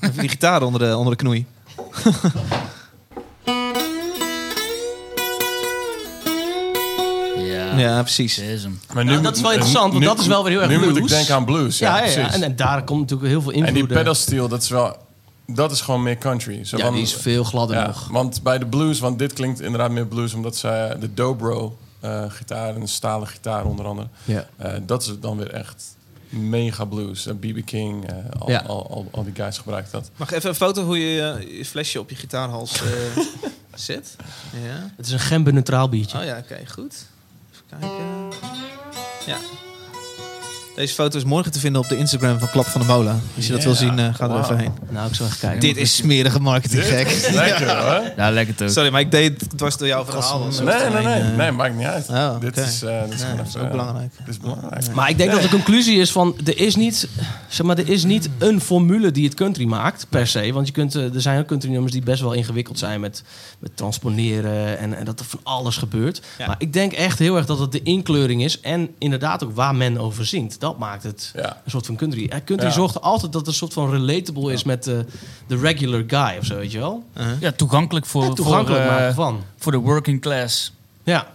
[0.00, 1.46] even die gitaar onder de, onder de knoei.
[7.36, 8.34] Ja, Ja, precies.
[8.36, 8.80] dat is hem.
[8.94, 10.86] Maar Nou, dat is wel interessant, want dat is wel weer heel erg Nu moet
[10.88, 11.10] ik blues.
[11.10, 12.32] denken aan blues, ja, Ja, ja.
[12.32, 14.96] En, en daar komt natuurlijk heel veel En die pedalsteel, dat is wel...
[15.48, 16.64] Dat is gewoon meer country.
[16.64, 18.08] Zo ja, van- die is veel gladder ja, nog.
[18.10, 20.34] Want bij de blues, want dit klinkt inderdaad meer blues...
[20.34, 21.76] omdat zij de dobro
[22.28, 24.08] gitaar, een stalen gitaar onder andere...
[24.24, 24.46] Ja.
[24.56, 25.84] eh, dat is dan weer echt
[26.28, 27.22] mega blues.
[27.40, 27.64] B.B.
[27.64, 28.58] King, eh, al, Ja.
[28.66, 30.10] al, al, al die guys gebruiken dat.
[30.16, 32.88] Mag even een foto hoe je eh, je flesje op je gitaarhals eh,
[33.74, 34.16] zet?
[34.64, 34.90] Ja.
[34.96, 36.18] Het is een gember-neutraal biertje.
[36.18, 37.06] Oh ja, oké, goed.
[37.52, 38.28] Even kijken.
[39.26, 39.36] Ja.
[40.76, 43.22] Deze foto is morgen te vinden op de Instagram van Klap van de Molen.
[43.36, 44.72] Als je dat wil zien, eh, ga er even heen.
[44.90, 45.60] Nou, ik zal even kijken.
[45.60, 47.28] Dit is smerige marketing, gek.
[47.32, 48.12] Lekker hoor.
[48.16, 48.70] Ja, lekker toch.
[48.70, 50.38] Sorry, maar ik deed het dwars door jouw verhaal.
[50.38, 51.20] Nee, nee, nee.
[51.20, 52.08] eh, Nee, maakt niet uit.
[52.08, 54.12] Oh, Dit is, eh, dit is Ja, gewoon dat is ook belangrijk.
[54.18, 54.94] Dit is belangrijk.
[54.94, 56.36] Maar ik denk dat de conclusie is van...
[56.44, 57.08] Er is, niet,
[57.48, 60.52] zeg maar, er is niet een formule die het country maakt, per se.
[60.52, 63.00] Want je kunt, er zijn ook country nummers die best wel ingewikkeld zijn...
[63.00, 63.22] met,
[63.58, 66.22] met transponeren en, en dat er van alles gebeurt.
[66.38, 66.46] Ja.
[66.46, 68.60] Maar ik denk echt heel erg dat het de inkleuring is...
[68.60, 70.60] en inderdaad ook waar men over zingt.
[70.66, 71.60] Dat maakt het Ja.
[71.64, 72.28] een soort van country.
[72.28, 72.72] En country Ja.
[72.72, 74.64] zorgt er altijd dat het een soort van relatable is...
[74.64, 75.04] met de,
[75.46, 77.04] de regular guy of zo, weet je wel?
[77.40, 79.42] Ja, toegankelijk voor, Ja, toegankelijk voor, eh, maken van.
[79.58, 80.72] voor de working class.
[81.02, 81.26] Ja.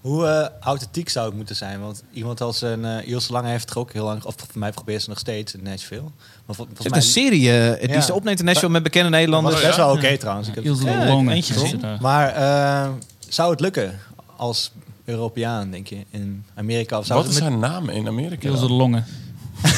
[0.00, 1.80] Hoe eh, authentiek zou het moeten zijn?
[1.80, 4.24] Want iemand als een uh, Ilse Lange heeft het toch ook heel lang...
[4.24, 6.02] of voor mij probeert ze nog steeds in Nashville.
[6.46, 8.00] Maar vol- volgens mij een serie eh, die Ja.
[8.00, 9.54] ze opneemt in Nashville met bekende Nederlanders.
[9.56, 10.48] het best wel oké trouwens.
[10.48, 11.32] Ik heb Ilse Longe.
[11.32, 11.82] eentje gezien.
[12.00, 12.88] Maar eh,
[13.28, 13.98] zou het lukken
[14.36, 14.72] als
[15.04, 16.98] Europeaan, denk je, in Amerika?
[16.98, 18.48] Of Wat het is met- haar naam in Amerika?
[18.48, 19.02] Ilse de Longe.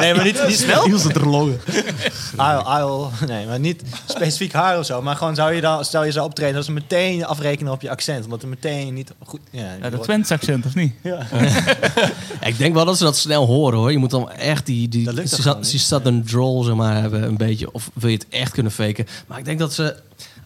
[0.00, 0.84] Nee, maar niet, niet snel.
[0.84, 1.60] Heel te longen.
[3.26, 5.02] Nee, maar niet specifiek haar of zo.
[5.02, 7.90] Maar gewoon zou je dan, stel je zou optreden, dat ze meteen afrekenen op je
[7.90, 8.24] accent.
[8.24, 9.40] Omdat er meteen niet goed...
[9.50, 10.92] Ja, Ja, dat Twents accent, of niet?
[11.02, 11.26] Ja.
[11.32, 11.50] Ja,
[12.48, 13.92] ik denk wel dat ze dat snel horen hoor.
[13.92, 17.22] Je moet dan echt die, die, Dat lukt toch die, southern drawl zeg maar, hebben
[17.22, 17.72] een beetje.
[17.72, 19.06] Of wil je het echt kunnen faken.
[19.26, 19.96] Maar ik denk dat ze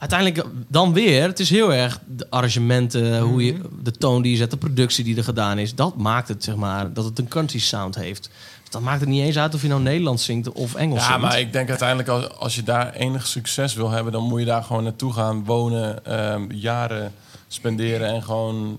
[0.02, 1.22] uiteindelijk dan weer...
[1.22, 5.04] Het is heel erg de arrangementen, hoe je, de toon die je zet, de productie
[5.04, 5.74] die er gedaan is.
[5.74, 8.22] Dat maakt het zeg maar, dat het een country sound heeft.
[8.62, 11.06] Dus dan maakt het niet eens uit of je nou Nederlands zingt of Engels Ja,
[11.06, 11.20] zingt.
[11.20, 14.46] maar ik denk uiteindelijk als, als je daar enig succes wil hebben, dan moet je
[14.46, 17.12] daar gewoon naartoe gaan wonen, ehm, jaren
[17.48, 18.78] spenderen en gewoon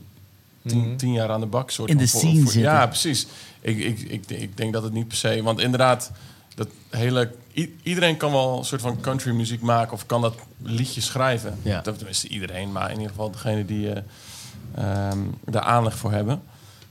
[0.67, 1.71] tien, tien jaar aan de bak.
[1.71, 2.71] Soort In van de voor- scene voor- zitten.
[2.71, 3.27] Ja, precies.
[3.61, 6.11] Ik, ik, ik, ik denk dat het niet per se, want inderdaad,
[6.55, 7.31] dat hele,
[7.83, 11.59] iedereen kan wel een soort van country muziek maken of kan dat liedje schrijven.
[11.61, 11.81] Ja.
[11.81, 13.89] Dat tenminste iedereen, maar in ieder geval degene die
[14.75, 16.41] ehm, daar aanleg voor hebben.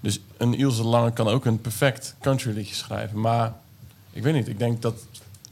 [0.01, 3.21] Dus een Ilse Lange kan ook een perfect country liedje schrijven.
[3.21, 3.53] Maar
[4.13, 4.95] ik weet niet, ik denk dat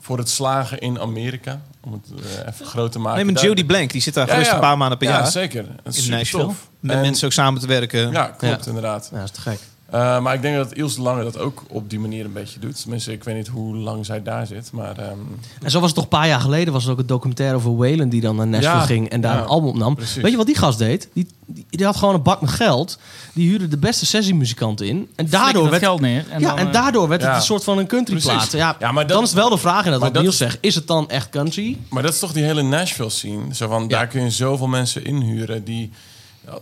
[0.01, 3.27] voor het slagen in Amerika, om het eh, even groot te maken.
[3.27, 4.55] Neem een Jodie Blank, die zit daar Ja, gerust ja.
[4.57, 5.67] een paar maanden per ja, jaar zeker.
[5.83, 6.43] Dat is in Nashville.
[6.45, 6.69] tof.
[6.81, 8.11] Met En- mensen ook samen te werken.
[8.13, 8.67] Ja, klopt, Ja.
[8.67, 9.09] inderdaad.
[9.13, 9.61] Ja, dat is te gek.
[9.91, 12.81] Eh, maar ik denk dat Ilse Lange dat ook op die manier een beetje doet.
[12.81, 14.71] Tenminste, ik weet niet hoe lang zij daar zit.
[14.73, 15.19] Maar ehm,
[15.63, 17.77] En zo was het toch een paar jaar geleden was er ook een documentaire over
[17.77, 19.95] Waylon die dan naar Nashville Ja, ging en daar ja, een album opnam.
[19.95, 20.23] precies.
[20.23, 21.09] Weet je wat die gast deed?
[21.15, 22.99] Die, die, die had gewoon een bak met geld.
[23.35, 25.09] Die huurde de beste sessiemuzikanten in.
[25.17, 26.25] En daardoor dat werd, geld neer.
[26.31, 28.37] En ja, dan, en eh, daardoor werd het een soort van een countryplaat.
[28.37, 28.53] Precies.
[28.53, 30.49] Ja, Ja, maar dat- dan is het wel de vraag inderdaad maar wat Niels dat-
[30.49, 30.59] zegt.
[30.61, 31.77] Is het dan echt country?
[31.89, 33.55] Maar dat is toch die hele Nashville scene.
[33.55, 35.91] Zo van, Daar kun je zoveel mensen inhuren die...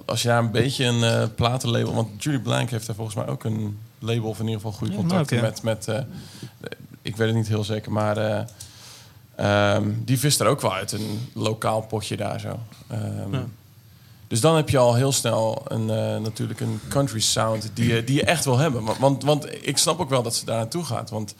[0.04, 1.94] Als je daar een beetje een eh platenlabel...
[1.94, 4.28] Want Julie Blank heeft daar volgens mij ook een label...
[4.28, 5.62] of in ieder geval goede Ja, contacten met...
[5.62, 5.98] met eh,
[7.02, 8.16] ik weet het niet heel zeker, maar...
[8.16, 8.42] eh,
[9.36, 12.58] ehm, die vist er ook wel uit een lokaal potje daar zo.
[12.88, 13.34] Ehm,
[14.28, 18.04] Dus dan heb je al heel snel een, eh, natuurlijk een country sound die je,
[18.04, 18.84] die je echt wil hebben.
[18.84, 21.10] Want, want, want ik snap ook wel dat ze daar naartoe gaat.
[21.10, 21.34] Want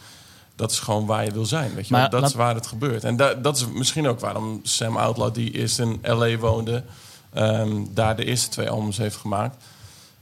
[0.57, 1.75] dat is gewoon waar je wil zijn.
[1.75, 2.11] Weet je Maar?
[2.11, 3.05] Dat laat- is waar het gebeurt.
[3.05, 6.37] En da- dat is misschien ook waarom Sam Outlaw, die eerst in L.A.
[6.37, 6.83] woonde...
[7.33, 9.57] ehm, daar de eerste twee albums heeft gemaakt...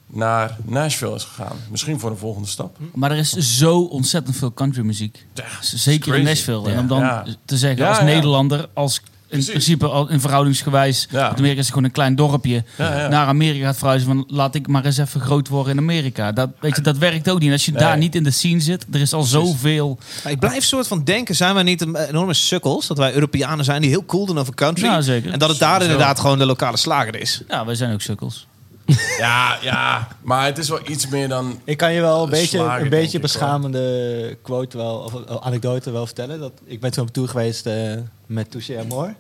[0.07, 1.57] naar Nashville is gegaan.
[1.70, 2.76] Misschien voor de volgende stap.
[2.94, 5.26] Maar er is zo ontzettend veel countrymuziek.
[5.34, 6.24] Ja, Zeker in.
[6.24, 6.70] Nashville.
[6.70, 7.24] En om dan Ja.
[7.44, 8.04] te zeggen als ja.
[8.04, 9.50] Nederlander, als in Precies.
[9.50, 11.36] principe al in verhoudingsgewijs, Ja.
[11.36, 13.08] Amerika is gewoon een klein dorpje, Ja, ja.
[13.08, 16.32] naar Amerika gaat verhuizen van laat ik maar eens even groot worden in Amerika.
[16.32, 17.52] Dat, weet je, dat werkt ook niet.
[17.52, 17.80] Als je Nee.
[17.80, 19.98] daar niet in de scene zit, er is al zoveel.
[20.24, 22.86] Maar ik blijf soort van denken, zijn wij niet een enorme sukkels?
[22.86, 24.84] Dat wij Europeanen zijn die heel cool doen over country.
[24.84, 25.32] Ja, zeker.
[25.32, 27.42] En dat het daar inderdaad gewoon de lokale slager is.
[27.48, 28.46] Ja, wij zijn ook sukkels.
[29.18, 31.61] Ja, ja, maar het is wel iets meer dan...
[31.64, 36.07] Ik kan je wel een beetje, slager, een beetje beschamende quote wel, of anekdote wel
[36.07, 36.41] vertellen.
[36.41, 37.93] Dat, ik ben toen op tour geweest eh,
[38.26, 39.14] met Touché Amor.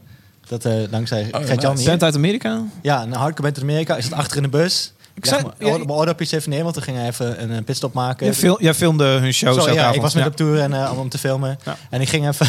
[0.48, 1.82] Dat eh, dankzij Oh, Gert-Jan nice.
[1.82, 1.90] hier.
[1.90, 2.62] Bent uit Amerika?
[2.82, 3.96] Ja, een hardcore band in Amerika.
[3.96, 4.92] Is het achter in de bus.
[5.16, 7.92] Ik zei- ja, mijn oordopjes even neer, want toen ging hij even een, eh, pitstop
[7.92, 8.26] maken.
[8.26, 9.96] Jij, fil- jij filmde hun shows Sorry, elke ja, avond.
[9.96, 10.28] ik was met Ja.
[10.28, 11.58] op tour en, eh, om, te filmen.
[11.64, 11.76] Ja.
[11.90, 12.46] En ik ging even...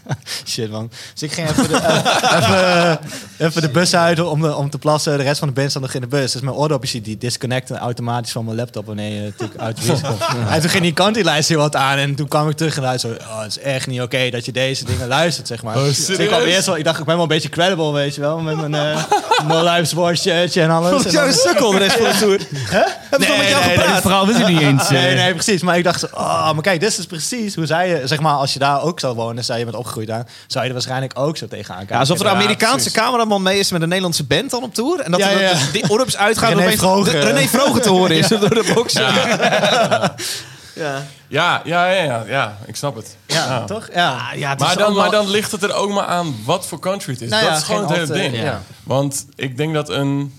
[0.46, 0.90] Shit, man.
[1.12, 1.96] Dus ik ging even de, eh,
[2.38, 2.98] even,
[3.38, 5.16] even de bus uit om, de, om te plassen.
[5.18, 6.32] De rest van de band stond nog in de bus.
[6.32, 10.00] Dus mijn oordopjes die disconnecten automatisch van mijn laptop wanneer je natuurlijk uit de bus
[10.00, 10.20] komt.
[10.50, 11.98] En toen ging die countrylijst heel wat aan.
[11.98, 13.18] En toen kwam ik terug en luisterde.
[13.20, 15.74] Oh, het is echt niet oké dat je deze dingen luistert, zeg maar.
[15.74, 18.20] dus ik, kwam eerst wel, ik dacht, ik ben wel een beetje credible, weet je
[18.20, 18.38] wel.
[18.38, 19.02] Met mijn uh,
[19.48, 21.02] No Lives shirtje en alles.
[21.02, 22.38] Jij dan- een sukkel de rest van tour.
[23.10, 23.92] Hebben ze Nee, met jou nee, gepraat?
[23.92, 24.82] Dit verhaal wist ik niet eens.
[24.82, 24.90] eh.
[24.90, 25.62] Nee, nee, precies.
[25.62, 28.32] Maar ik dacht, zo, oh, maar kijk, dit is precies hoe zij je, zeg maar,
[28.34, 31.18] als je daar ook zou wonen, zou je bent opgegroeid aan, zou je er waarschijnlijk
[31.18, 31.94] ook zo tegenaan kijken.
[31.94, 35.00] Ja, alsof er een Amerikaanse cameraman mee is met een Nederlandse band dan op tour.
[35.00, 35.48] En dat Ja, er ja.
[35.52, 36.48] dan die oorlogs uitgaan.
[36.48, 37.12] René en opeens Vroger.
[37.12, 39.02] de- René Vroger te horen is door de boxen.
[39.02, 40.14] Ja.
[40.74, 43.16] Ja, Ja, ja, ja, ja, ja ik snap het.
[43.26, 43.88] ja, toch?
[43.94, 46.78] Ja, ja, het Maar dan, maar dan ligt het er ook maar aan wat voor
[46.78, 47.28] country het is.
[47.30, 48.36] Nou dat ja, is gewoon het hele ding.
[48.42, 48.60] ja.
[48.84, 50.34] Want ik denk dat een...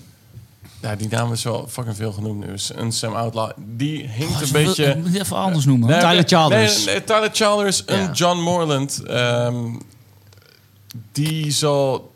[0.82, 2.54] Ja, die naam is wel fucking veel genoemd nu.
[2.74, 3.50] Een Sam Outlaw.
[3.56, 4.96] Die hinkt een Ik beetje...
[5.04, 5.88] moet even anders noemen.
[5.88, 6.76] Nee, Tyler Childers.
[6.84, 8.10] Nee, nee, Tyler Childers, een Ja.
[8.12, 9.02] John Morland.
[9.06, 9.56] ehm,
[11.12, 12.12] die zal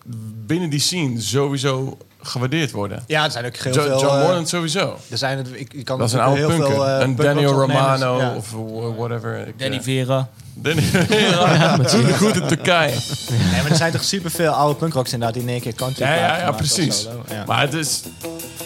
[0.47, 3.03] binnen die scene sowieso gewaardeerd worden.
[3.07, 4.01] Ja, er zijn ook heel Jo- veel...
[4.01, 4.97] John eh, Morland sowieso.
[5.11, 6.71] er zijn het, ik, ik kan Dat is een oude heel punker.
[6.71, 7.53] veel, eh, een punkrock Daniel.
[7.53, 8.35] Romano Ja.
[8.35, 9.47] of wh- whatever.
[9.47, 10.29] Ik, Danny eh, Vera.
[10.55, 11.79] Danny ja,
[12.17, 12.95] goed in Turkije.
[13.31, 16.15] Nee, maar er zijn toch superveel oude punkrocks inderdaad die in één keer country Ja,
[16.15, 17.09] ja, ja, precies.
[17.47, 18.03] Maar het is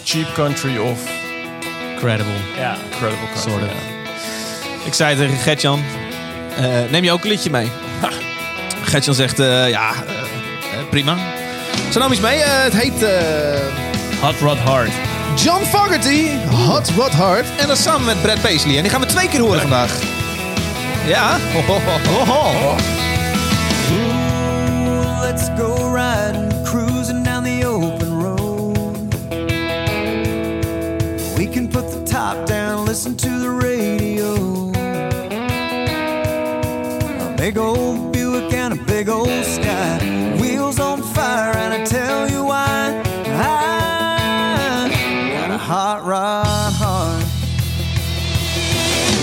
[0.05, 0.99] cheap country of
[1.99, 2.33] Credible.
[2.59, 2.77] ja.
[2.99, 3.51] credible country.
[3.51, 3.69] Sort of.
[3.69, 3.99] ja.
[4.85, 5.83] Ik zei tegen Gertjan,
[6.57, 7.71] eh, neem je ook een liedje mee?
[8.91, 11.17] Gertjan zegt, eh, ja, eh, prima.
[11.93, 12.39] Zo nam iets mee.
[12.39, 13.05] het heet
[14.21, 14.91] Hot Rod Hard.
[15.37, 16.29] John Fogerty,
[16.67, 17.47] Hot Rod Hard.
[17.57, 18.77] En dat samen met Brad Paisley.
[18.77, 19.93] En die gaan we twee keer horen vandaag.
[21.07, 21.37] Ja.
[37.51, 39.99] Big old Buick and a big old sky.
[40.41, 43.03] Wheels on fire, and I tell you why.
[43.27, 44.89] I
[45.33, 47.25] got a hot rod heart.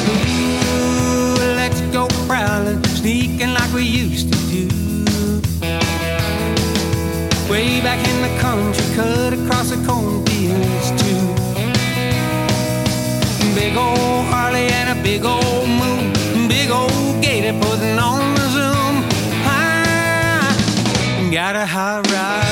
[0.09, 4.67] Ooh, let's go prowling, sneaking like we used to do.
[7.49, 10.06] Way back in the country, cut across the cornfields
[21.37, 22.46] got a high ride.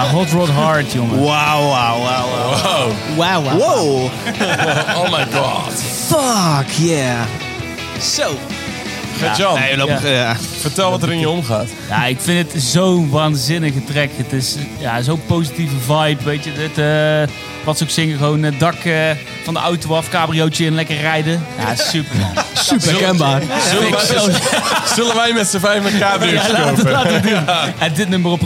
[0.00, 1.20] Ja, Hot Rod Hard, jongen.
[1.20, 2.88] Wauw, wauw, wauw, wauw.
[3.16, 3.16] Wow.
[3.16, 3.58] Wauw, wauw.
[3.58, 4.10] Wow.
[4.96, 5.72] Oh my god.
[6.08, 7.26] Fuck yeah.
[8.00, 8.30] Zo.
[9.20, 10.20] Nee, we lopen, Ja.
[10.20, 10.36] ja.
[10.60, 11.68] vertel wat er in je omgaat.
[11.88, 14.10] Ja, ik vind het zo'n waanzinnige track.
[14.16, 16.52] Het is ja, zo'n positieve vibe, weet je.
[16.52, 19.10] Dit, eh, wat ze ook zingen, gewoon het dak eh,
[19.44, 21.46] van de auto af, cabriootje in, lekker rijden.
[21.58, 22.44] Ja, super man.
[22.70, 23.42] Super herkenbaar.
[23.70, 24.04] Zullen wij,
[24.96, 26.90] zullen wij met z'n vijf een cabrio Ja, laten we kopen?
[26.92, 27.46] laten we doen.
[27.78, 28.40] En dit nummer op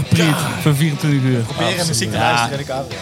[0.63, 1.39] voor 24 uur.
[1.41, 2.23] Proberen muziek te Ja.
[2.23, 2.99] luisteren in de cabrio.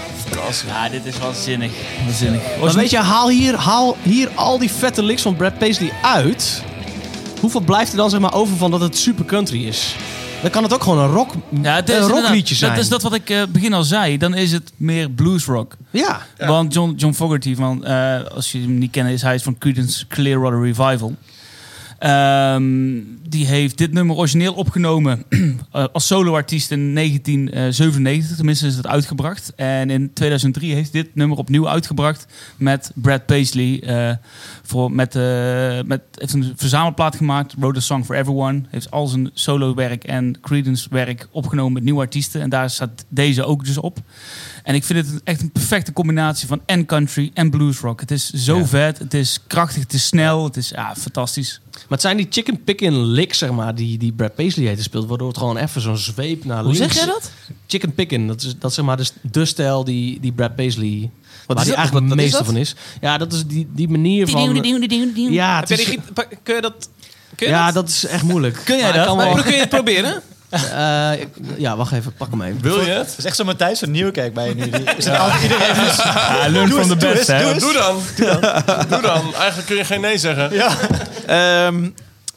[0.67, 1.71] Ja, dit is waanzinnig.
[2.05, 2.41] waanzinnig.
[2.61, 6.63] Maar weet je, haal hier, haal hier al die vette licks van Brad Paisley uit.
[7.41, 9.95] Hoeveel blijft er dan zeg maar over van dat het super country is?
[10.43, 11.33] Dan kan het ook gewoon een rock,
[11.63, 12.71] Ja, het is een rockliedje zijn.
[12.75, 14.19] Dat is dat wat ik eh, begin al zei.
[14.19, 15.77] Dan is het meer bluesrock.
[15.91, 16.21] Ja.
[16.39, 19.59] Want John, John Fogerty, van, eh, als je hem niet kent, is hij is van
[19.59, 21.15] Creedence Clearwater Revival.
[22.03, 25.25] Ehm, die heeft dit nummer origineel opgenomen
[25.73, 28.37] eh, als soloartiest in 1997.
[28.37, 29.53] Tenminste is het uitgebracht.
[29.55, 32.27] En in 2003 heeft dit nummer opnieuw uitgebracht
[32.57, 33.83] met Brad Paisley.
[33.83, 34.17] eh,
[34.63, 38.63] voor, met, eh, met, heeft een verzamelplaat gemaakt, Wrote a Song for Everyone.
[38.69, 42.41] Heeft al zijn solo werk en Creedence werk opgenomen met nieuwe artiesten.
[42.41, 43.99] En daar staat deze ook dus op.
[44.63, 48.01] En ik vind het echt een perfecte combinatie van en country en bluesrock.
[48.01, 51.61] Het is zo vet, het is krachtig, het is snel, het is ja, fantastisch.
[51.73, 55.09] Maar het zijn die chicken picking licks, zeg maar, die, die Brad Paisley heeft gespeeld,
[55.09, 56.95] waardoor het gewoon even zo'n zweep naar Hoe links...
[56.95, 57.31] zeg jij dat?
[57.67, 61.11] Chicken picking, dat is, dat is zeg maar de, de stijl die, die Brad Paisley...
[61.47, 61.69] Wat dat?
[61.69, 62.75] eigenlijk het is meeste van is.
[63.01, 64.41] Ja, dat is die, die manier van...
[65.31, 65.85] Ja, is,
[66.43, 66.89] kun je dat...
[67.35, 67.75] Kun je ja, dat?
[67.75, 68.61] dat is echt moeilijk.
[68.65, 69.07] Kun jij Maar dat?
[69.07, 70.23] kan wel- kun je het proberen?
[70.53, 72.61] Eh, ik- ja, wacht even, pak hem even.
[72.63, 73.07] Wil je het?
[73.11, 74.71] Het is echt zo Matthijs van Nieuwkerk bij je nu.
[74.71, 75.97] Die is altijd iedereen dus.
[75.97, 77.61] Ja, learn Doe from the doe best.
[77.61, 78.01] Doe dan.
[78.89, 79.35] Doe dan.
[79.35, 80.53] Eigenlijk kun je geen nee zeggen.
[80.53, 80.71] Ja.
[81.27, 81.89] Ehm,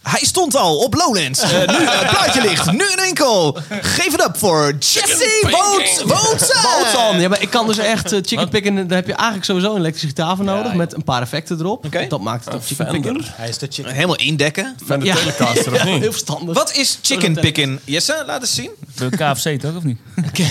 [0.10, 1.42] hij stond al op Lowlands.
[1.42, 2.72] Eh, nu het plaatje ligt.
[2.72, 3.58] Nu in enkel.
[3.70, 6.04] Geef het up voor Jesse.
[6.06, 7.20] Woutsan.
[7.20, 8.76] Ja, maar ik kan dus echt eh, chicken picken.
[8.88, 10.74] Daar heb je eigenlijk sowieso een elektrische gitaar voor nodig.
[10.74, 11.86] Met een paar effecten erop.
[11.86, 12.06] Oké.
[12.08, 13.22] Dat maakt het ook chicken picken.
[13.26, 13.90] Hij is de chick.
[13.90, 14.76] Helemaal indekken.
[14.86, 15.16] Van de Ja.
[15.16, 16.00] Telecaster, of niet?
[16.02, 16.56] Heel verstandig.
[16.56, 17.80] Wat is chicken picking?
[17.86, 18.72] Jesse, laat eens zien.
[18.96, 19.98] Voor KFC toch, of niet?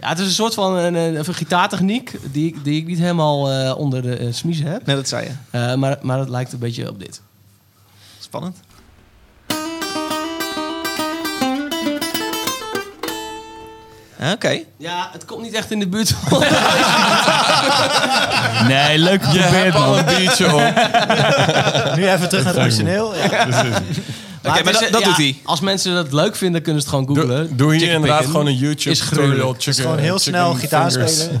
[0.00, 2.98] Ja, het is een soort van een, een, een gitaartechniek die, ik- die ik niet
[2.98, 4.86] helemaal eh, onder de uh, smiezen heb.
[4.86, 5.30] Nee, dat zei je.
[5.58, 7.20] Eh, maar, maar het lijkt een beetje op dit.
[8.20, 8.56] Spannend.
[14.32, 14.60] Oké.
[14.76, 16.14] Ja, het komt niet echt in de buurt.
[18.68, 19.98] Nee, leuk Je geprobeerd, hebt al man.
[19.98, 21.96] een biertje op.
[21.96, 23.14] Nu even terug naar het origineel.
[23.14, 23.24] Ja.
[24.44, 25.36] Oké, maar is, dat, dat ja, doet hij.
[25.44, 27.46] Als mensen dat leuk vinden, kunnen ze het gewoon googlen.
[27.46, 29.54] Doe, doe hier Chicken inderdaad gewoon een YouTube Is tutorial.
[29.58, 31.40] Chicken, Gewoon heel snel gitaar spelen.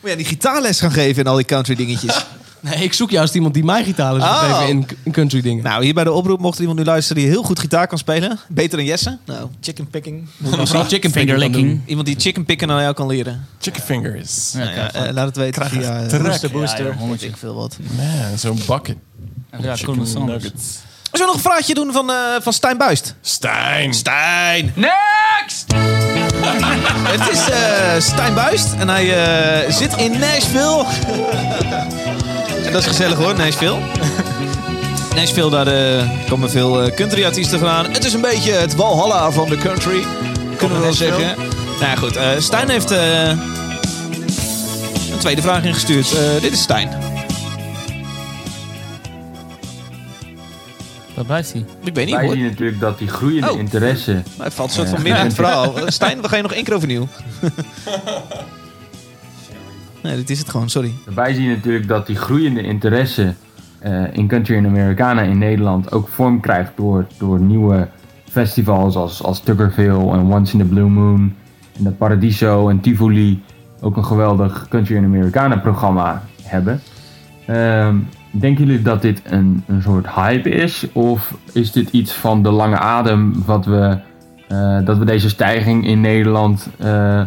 [0.00, 2.24] Moet jij die gitaarles gaan geven in al die country dingetjes?
[2.70, 4.38] Nee, ik zoek juist iemand die mij gitaar Oh.
[4.40, 5.64] geven in, in country dingen.
[5.64, 7.98] nou, hier bij de oproep mocht er iemand nu luisteren die heel goed gitaar kan
[7.98, 8.38] spelen.
[8.48, 9.18] Beter dan Jesse.
[9.24, 10.28] Nou, Chicken picking.
[10.88, 11.80] Chicken Finger licking.
[11.86, 13.46] iemand die chicken picken aan jou kan leren.
[13.60, 14.52] Chicken fingers.
[14.52, 16.22] Ja, Nou ja, eh, laat het weten via uh, trek.
[16.22, 16.50] Booster
[16.86, 17.28] Ja, Booster.
[17.28, 17.76] ik veel wat.
[17.96, 18.96] Man, zo'n bucket.
[19.60, 20.78] Ja, Chicken nuggets.
[21.10, 23.14] Zullen we nog een vraagje doen van, eh, van Stijn Buist?
[23.20, 23.94] Stijn.
[23.94, 24.72] Stijn!
[24.74, 25.64] Next!
[27.12, 29.24] Het is eh Stijn Buist en hij
[29.64, 30.84] eh, zit in Nashville.
[32.66, 33.78] en dat is gezellig hoor, Nashville.
[35.14, 37.84] Nashville, daar eh, komen veel eh, country-artiesten vandaan.
[37.92, 40.04] Het is een beetje het Walhalla van de country,
[40.56, 41.18] kunnen we wel Nashville.
[41.18, 41.36] zeggen.
[41.80, 42.16] Nou ja, goed.
[42.16, 43.28] eh, Stijn heeft eh,
[45.12, 46.12] een tweede vraag ingestuurd.
[46.12, 46.88] Eh, dit is Stijn.
[51.14, 51.64] Waar blijft hij?
[51.84, 52.34] Ik weet niet Wij hoor.
[52.34, 53.58] zien natuurlijk dat die groeiende Oh.
[53.58, 54.22] interesse...
[54.36, 55.72] Maar het valt soort van midden in het verhaal.
[55.86, 57.08] Stijn, we gaan je nog één keer overnieuw.
[60.06, 60.92] nee, dit is het gewoon, sorry.
[61.14, 63.34] Wij zien natuurlijk dat die groeiende interesse
[63.78, 67.88] eh, in country en Americana in Nederland ook vorm krijgt door, door nieuwe
[68.30, 71.34] festivals als, als Tuckerville en Once in the Blue Moon.
[71.78, 73.42] En dat Paradiso en Tivoli
[73.80, 76.80] ook een geweldig country en Americana programma hebben.
[77.46, 77.96] Ehm,
[78.30, 80.86] denken jullie dat dit een, een soort hype is?
[80.92, 83.98] Of is dit iets van de lange adem wat we,
[84.48, 87.22] eh, dat we deze stijging in Nederland eh,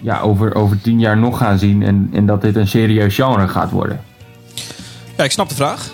[0.00, 3.48] ja, over, over tien jaar nog gaan zien en, en dat dit een serieus genre
[3.48, 4.00] gaat worden?
[5.16, 5.90] Ja, ik snap de vraag.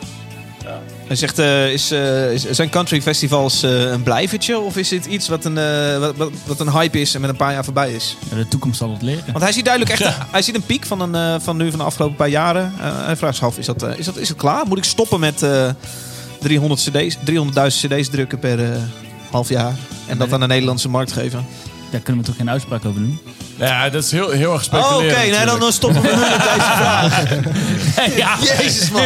[1.07, 4.59] Hij zegt, eh, is, eh, is- zijn country festivals eh, een blijvertje?
[4.59, 5.55] Of is dit iets wat een,
[6.01, 8.17] wat, wat, wat een hype is en met een paar jaar voorbij is?
[8.31, 9.25] Ja, de toekomst zal het leren.
[9.33, 11.85] Want hij ziet duidelijk echt hij ziet een piek van, een, van nu van de
[11.85, 12.73] afgelopen paar jaren.
[12.81, 14.67] Eh, hij vraagt zich af, is dat, is, dat, is het klaar?
[14.67, 15.69] Moet ik stoppen met eh
[16.41, 18.79] 300 cd's, 300.000 cd's drukken per eh,
[19.31, 19.73] half jaar?
[20.07, 21.47] En dat aan de Nederlandse markt geven?
[21.91, 23.19] Daar kunnen we toch geen uitspraak over doen?
[23.57, 24.97] Ja, dat is heel, heel erg Oh, speculeren.
[25.11, 25.21] oké.
[25.21, 25.61] nee, dan, natuurlijk.
[25.61, 28.17] dan stoppen we nu met deze vraag.
[28.17, 29.03] ja, Jezus, man.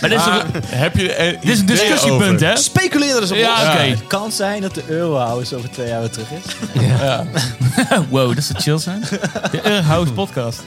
[0.00, 2.46] maar dit is, Maar toch- heb je er dit is een discussiepunt, over?
[2.46, 2.56] hè?
[2.56, 3.76] Speculeer er eens op Ja.
[3.76, 6.54] Het kan zijn dat de Eurohouse over twee jaar weer terug is.
[6.98, 7.24] Ja.
[8.10, 9.04] Wow, dat zou chill zijn.
[9.50, 10.60] De Earhouse podcast.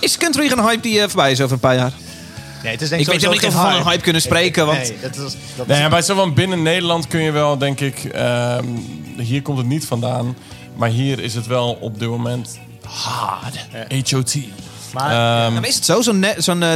[0.00, 1.92] Is country een hype die eh, voorbij is over een paar jaar?
[2.62, 4.78] Nee, het is denk Ik weet niet of we van een hype kunnen spreken, want-
[4.78, 7.80] Nee, dat is, dat Nee, is- bij zo van binnen Nederland kun je wel, denk
[7.80, 8.04] ik...
[8.04, 8.64] ehm,
[9.16, 10.36] hier komt het niet vandaan.
[10.76, 13.56] Maar hier is het wel op dit moment hard.
[14.10, 14.34] H.O.T.
[14.92, 16.02] maar, Ehm, Ja, maar is het zo?
[16.02, 16.72] Zo'n ne- zo'n eh,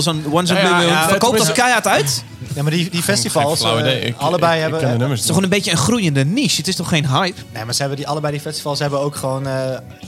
[0.00, 2.24] zo'n Once in Ja, Blue Moon, ja, verkoopt dat keihard uit?
[2.54, 4.06] ja, maar die, die festivals, eh.
[4.06, 4.88] Ik- allebei ik- ik hebben...
[4.98, 6.56] nummers Het is toch gewoon een beetje een groeiende niche.
[6.56, 7.40] Het is toch geen hype?
[7.52, 9.54] Nee, maar ze hebben die, allebei die festivals hebben ook gewoon eh,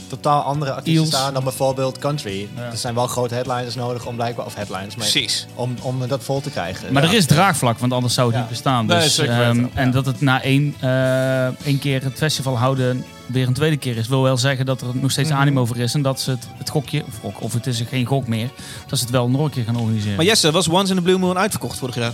[0.07, 1.13] totaal andere artiesten Eels.
[1.15, 2.47] staan dan bijvoorbeeld country.
[2.71, 5.47] Er zijn wel grote headliners nodig om blijkbaar, of headliners, maar Precies.
[5.55, 6.93] om, om dat vol te krijgen.
[6.93, 7.09] Maar Ja.
[7.09, 8.41] er is draagvlak, want anders zou het Ja.
[8.41, 8.87] niet bestaan.
[8.87, 9.65] Dus, ehm.
[9.73, 13.97] En dat het na één, eh, één keer het festival houden weer een tweede keer
[13.97, 15.39] is, wil wel zeggen dat er nog steeds Mhm.
[15.39, 15.93] animo voor is.
[15.93, 18.49] En dat ze het, het gokje, of, gok, of het is geen gok meer,
[18.87, 20.15] dat ze het wel nog een keer gaan organiseren.
[20.15, 22.11] Maar Jesse, was Once in a Blue Moon uitverkocht vorig jaar?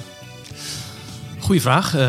[1.40, 1.96] Goeie vraag.
[1.96, 2.00] Eh,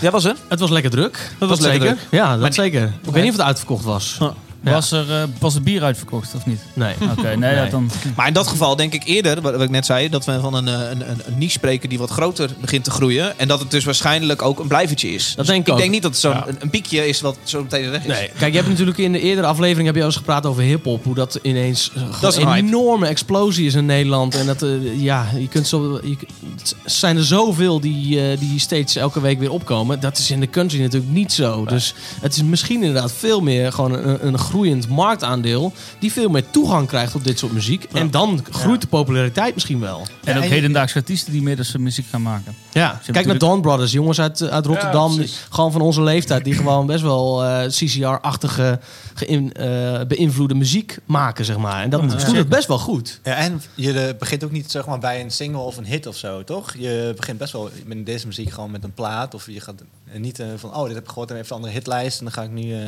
[0.00, 0.36] Ja, was er?
[0.48, 1.30] het was lekker druk.
[1.38, 1.96] Dat was lekker zeker.
[1.96, 2.20] druk.
[2.20, 2.82] Ja, dat Maar- zeker.
[3.02, 4.18] Ik weet niet of het uitverkocht was.
[4.64, 4.72] Ja.
[4.72, 6.60] was, er, eh, was het bier uitverkocht of niet?
[6.72, 6.94] Nee.
[7.10, 7.54] Oké, nee, Nee.
[7.56, 7.90] Dat dan...
[8.16, 10.54] Maar in dat geval denk ik eerder, wat wat ik net zei, dat we van
[10.54, 13.38] een, eh, een, een, een niche spreken die wat groter begint te groeien.
[13.38, 15.34] En dat het dus waarschijnlijk ook een blijvertje is.
[15.36, 15.78] Dus denk ik ik ook.
[15.78, 16.44] denk niet dat het zo'n Ja.
[16.48, 18.06] een, een piekje is wat zo meteen weg is.
[18.06, 18.30] Nee.
[18.38, 21.04] Kijk, je hebt natuurlijk in de eerdere aflevering heb je al eens gepraat over hip-hop.
[21.04, 24.34] Hoe dat ineens eh, Dat een enorme explosie is in Nederland.
[24.34, 26.00] En dat, eh, ja, je kunt zo.
[26.02, 26.16] Je,
[26.56, 30.00] het zijn er zoveel die, eh, die steeds elke week weer opkomen.
[30.00, 31.64] Dat is in de country natuurlijk niet zo.
[31.64, 35.72] Dus het is misschien inderdaad veel meer gewoon een, een groeiend marktaandeel.
[35.98, 37.84] Die veel meer toegang krijgt tot dit soort muziek.
[37.84, 40.06] En dan groeit de populariteit misschien wel.
[40.24, 42.54] En ook hedendaagse artiesten die meer dus muziek gaan maken.
[42.72, 46.54] Ja, kijk naar Dawn Brothers, jongens uit, uit Rotterdam, die- gewoon van onze leeftijd, die
[46.54, 48.80] gewoon best wel eh, CCR-achtige
[49.14, 51.82] geïn- eh, beïnvloede muziek maken, zeg maar.
[51.82, 53.20] En dat doet het best wel goed.
[53.24, 56.06] Ja, en je eh, begint ook niet zeg maar, bij een single of een hit
[56.06, 56.74] of zo, toch?
[56.78, 59.34] Je begint best wel met deze muziek gewoon met een plaat.
[59.34, 59.82] Of je gaat
[60.12, 62.18] niet van, oh, dit heb ik gehoord en even een andere hitlijst.
[62.18, 62.80] En dan ga ik nu, eh,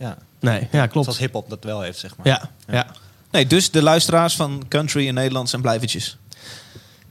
[0.00, 1.04] ja, Nee, ja, klopt.
[1.04, 2.26] zoals hip-hop dat wel heeft, zeg maar.
[2.26, 2.86] Ja, ja.
[3.30, 6.16] Nee, dus de luisteraars van country in Nederland zijn blijvertjes.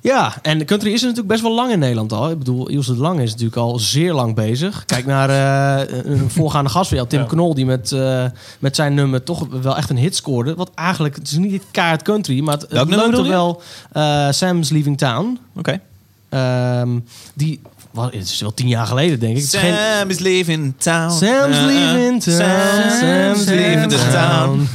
[0.02, 2.30] ja, en de country is er natuurlijk best wel lang in Nederland al.
[2.30, 4.86] Ik bedoel, Ilse de Lange is natuurlijk al zeer lang bezig.
[4.86, 7.26] Kijk naar eh, een voorgaande gast van jou, Tim Ja.
[7.26, 8.26] Knol, die met, eh,
[8.60, 10.56] met zijn nummer toch wel echt een hit scoorde.
[10.56, 13.62] Wat eigenlijk, het is niet kaart country, maar het, het leunt er wel.
[13.92, 15.40] eh, Sam's Leaving Town.
[15.56, 15.80] Oké.
[16.30, 17.00] Ehm,
[17.34, 17.62] die,
[17.92, 19.44] wat, het is wel tien jaar geleden, denk ik.
[19.44, 21.12] Is geen- Sam is leaving town.
[21.12, 22.90] Sam's Uh, uh, leaving town.
[23.00, 24.68] Sam's leaving the town.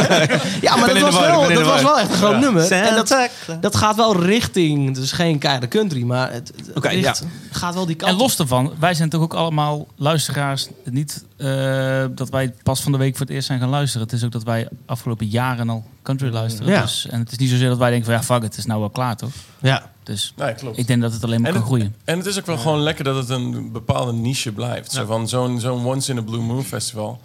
[0.66, 2.72] ja, maar in dat, was wel, in dat was wel echt een groot nummer.
[2.72, 3.28] En dat,
[3.60, 7.86] dat gaat wel richting, dus geen keiharde country, maar het, het Oké, richt- gaat wel
[7.86, 10.68] die kant En los daarvan, wij zijn toch ook allemaal luisteraars.
[10.84, 14.06] Niet eh, dat wij pas van de week voor het eerst zijn gaan luisteren.
[14.06, 16.72] Het is ook dat wij afgelopen jaren al country luisteren.
[16.72, 16.80] Ja.
[16.82, 18.80] Dus, en het is niet zozeer dat wij denken van ja, fuck, het is nou
[18.80, 19.30] wel klaar toch?
[19.60, 20.78] Ja, Dus Nee, klopt.
[20.78, 21.94] ik denk dat het alleen maar En kan het- groeien.
[22.04, 24.92] En het is ook wel gewoon lekker dat het een bepaalde niche blijft.
[24.92, 27.20] Zo van zo'n zo'n Once in a Blue Moon festival.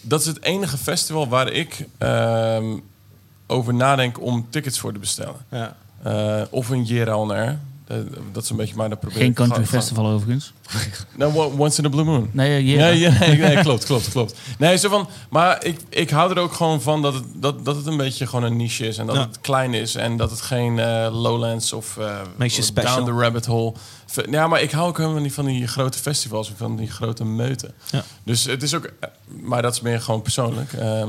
[0.00, 2.64] Dat is het enige festival waar ik ehm,
[3.46, 5.36] over nadenk om tickets voor te bestellen.
[5.50, 5.76] Ja.
[6.02, 7.58] Eh, of een Year on Air.
[7.88, 7.96] Eh,
[8.32, 10.52] dat is een beetje maar dat probeer Geen country festival overigens.
[11.16, 12.28] Nou, Once in a Blue Moon.
[12.32, 14.34] Nee, Ja, ja, nee, nee, klopt, klopt, klopt.
[14.58, 17.76] Nee, zo van, maar ik, ik hou er ook gewoon van dat het, dat, dat
[17.76, 18.98] het een beetje gewoon een niche is.
[18.98, 19.20] En dat Ja.
[19.22, 19.94] het klein is.
[19.94, 22.96] En dat het geen eh, Lowlands of eh, special.
[23.04, 23.72] Down the Rabbit Hole.
[24.30, 26.52] Ja, maar ik hou ook helemaal niet van die grote festivals.
[26.56, 27.74] Van die grote meuten.
[27.90, 28.04] Ja.
[28.24, 28.90] Dus het is ook...
[29.40, 30.72] Maar dat is meer gewoon persoonlijk.
[30.72, 31.08] Ehm,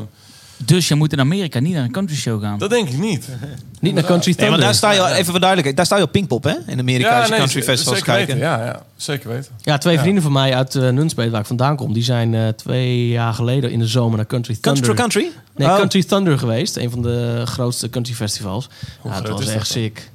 [0.66, 2.58] Dus je moet in Amerika niet naar een country show gaan.
[2.60, 3.28] dat denk ik niet.
[3.80, 4.50] niet naar Country Nee, Thunder.
[4.58, 6.54] maar daar sta je, even voor duidelijkheid, daar sta je op Pinkpop, hè?
[6.66, 8.36] In Amerika, als je nee, country festivals kijken.
[8.36, 8.50] weten.
[8.50, 9.52] Ja, ja, zeker weten.
[9.62, 10.02] Ja, twee Ja.
[10.02, 13.34] vrienden van mij uit uh, Nunspeet, waar ik vandaan kom, die zijn eh, twee jaar
[13.34, 14.84] geleden in de zomer naar Country Thunder.
[14.84, 15.32] Country country?
[15.56, 15.76] Nee, Oh.
[15.78, 16.76] Country Thunder geweest.
[16.78, 18.70] Een van de grootste country festivals.
[19.00, 19.84] Hoe ja, het groot was is echt dat dan?
[19.84, 20.10] sick.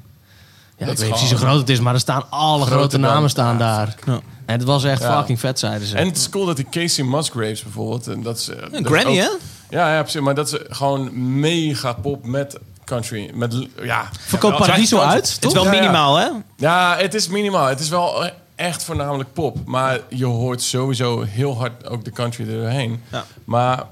[0.79, 2.99] Ja, Dat ik is weet precies hoe groot het is, maar er staan alle grote
[2.99, 3.95] namen staan ja, daar.
[4.07, 4.21] Ja.
[4.47, 5.17] En het was echt Ja.
[5.19, 5.97] fucking vet, zeiden ze.
[5.97, 8.07] En het is cool dat die Casey Musgraves bijvoorbeeld...
[8.07, 9.29] En dat is, eh, dat is Granny, ook- hè?
[9.75, 10.21] Ja, ja, precies.
[10.21, 13.31] Maar dat is gewoon mega pop met country.
[13.35, 14.09] Met, ja.
[14.21, 15.81] Verkoopt Ja, Paradiso uit, Het is wel Ja, ja.
[15.81, 16.29] minimaal, hè?
[16.57, 17.67] Ja, het is minimaal.
[17.67, 19.57] Het is wel echt voornamelijk pop.
[19.65, 23.03] Maar je hoort sowieso heel hard ook de country er doorheen.
[23.11, 23.25] Ja.
[23.45, 23.85] Maar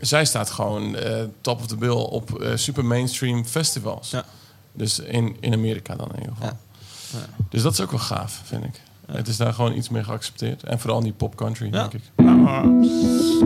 [0.00, 4.10] zij staat gewoon eh, top of the bill op eh, super mainstream festivals.
[4.10, 4.24] Ja.
[4.72, 6.58] Dus in, in Amerika dan in ieder geval.
[7.50, 8.80] Dus dat is ook wel gaaf, vind ik.
[9.12, 10.62] Het is daar gewoon iets meer geaccepteerd.
[10.62, 11.88] En vooral in die pop country, Ja.
[11.88, 12.00] denk ik.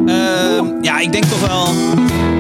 [0.06, 1.66] Ehm, ja, ik denk toch wel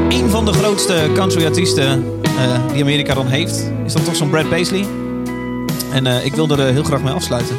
[0.08, 4.30] een van de grootste country artiesten eh, die Amerika dan heeft, is dan toch zo'n
[4.30, 4.84] Brad Paisley.
[5.92, 7.56] En eh, ik wil er heel graag mee afsluiten.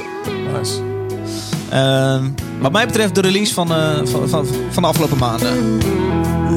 [0.57, 0.73] Nice.
[1.69, 2.23] Ehm,
[2.61, 5.79] wat mij betreft de release van, eh, van, van, van de afgelopen maanden.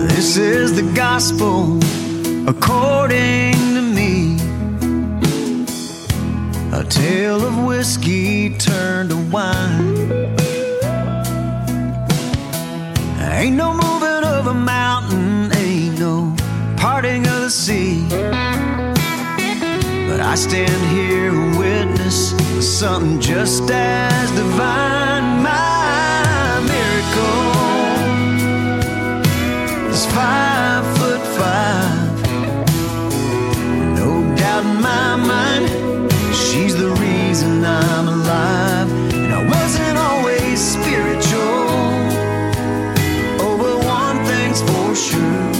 [0.09, 1.79] This is the gospel
[2.45, 3.55] according
[6.83, 9.95] A tale of whiskey turned to wine.
[13.21, 16.35] Ain't no moving of a mountain, ain't no
[16.77, 18.05] parting of the sea.
[20.09, 25.41] But I stand here a witness of something just as divine.
[25.45, 27.53] My miracle
[29.89, 32.23] is five foot five.
[34.01, 35.72] No doubt in my mind,
[37.65, 38.91] I'm alive.
[39.15, 41.61] And I wasn't always spiritual.
[43.41, 45.53] Oh, but one thing's for sure.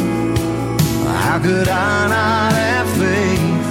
[1.25, 3.67] How could I not have faith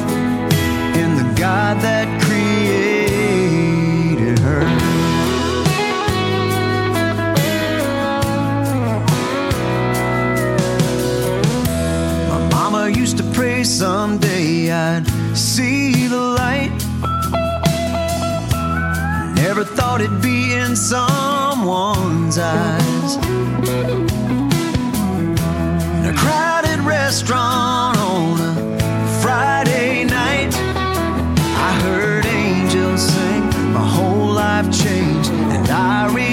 [1.01, 2.49] in the God that created
[4.39, 4.65] her?
[12.29, 15.05] My mama used to pray someday I'd
[15.35, 16.80] see the light.
[19.53, 23.15] Never thought it'd be in someone's eyes.
[25.97, 33.43] In a crowded restaurant on a Friday night, I heard angels sing.
[33.73, 36.30] My whole life changed, and I realized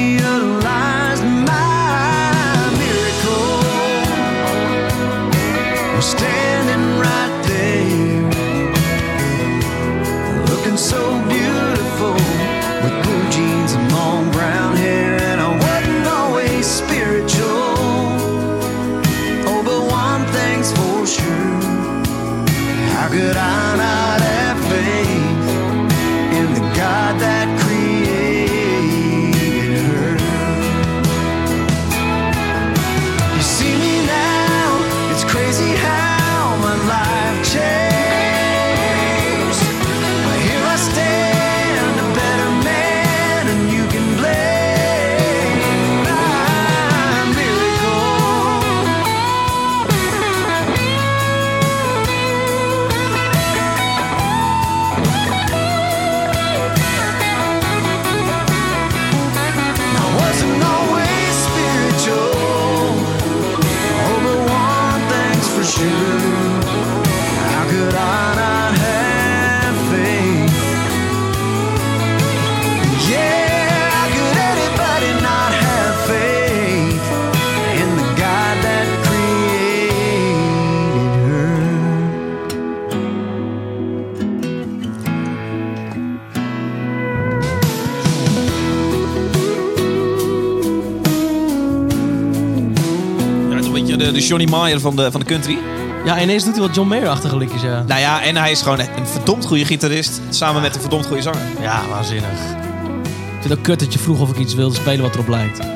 [94.20, 95.58] de, Johnny Mayer van de, van de country.
[96.04, 97.84] Ja, ineens doet hij wat John Mayer-achtige liedjes, ja.
[97.86, 100.20] Nou ja, en hij is gewoon een verdomd goede gitarist.
[100.30, 101.40] Samen met een verdomd goede zanger.
[101.60, 102.28] Ja, waanzinnig.
[102.30, 105.28] Ik vind het ook kut dat je vroeg of ik iets wilde spelen wat erop
[105.28, 105.58] lijkt.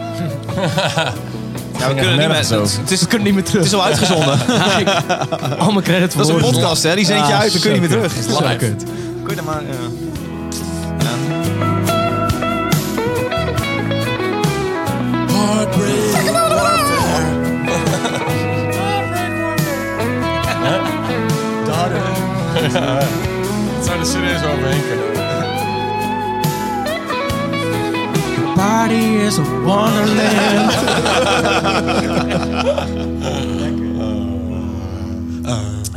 [1.79, 2.37] Ja, we kunnen niet meer.
[2.37, 3.63] Het, het is, We kunnen niet meer terug.
[3.63, 4.39] het is al uitgezonden.
[5.59, 6.95] Al mijn credit Dat is een podcast, hè?
[6.95, 8.15] Die zend je Ja, uit, dan kun je niet meer terug.
[8.15, 8.25] kut.
[8.25, 8.85] Zo kut.
[9.23, 9.63] Kun je er maar.
[9.63, 9.71] ja.
[22.53, 25.31] Het zou er serieus overheen kunnen.
[28.55, 30.73] Party is a wonderland.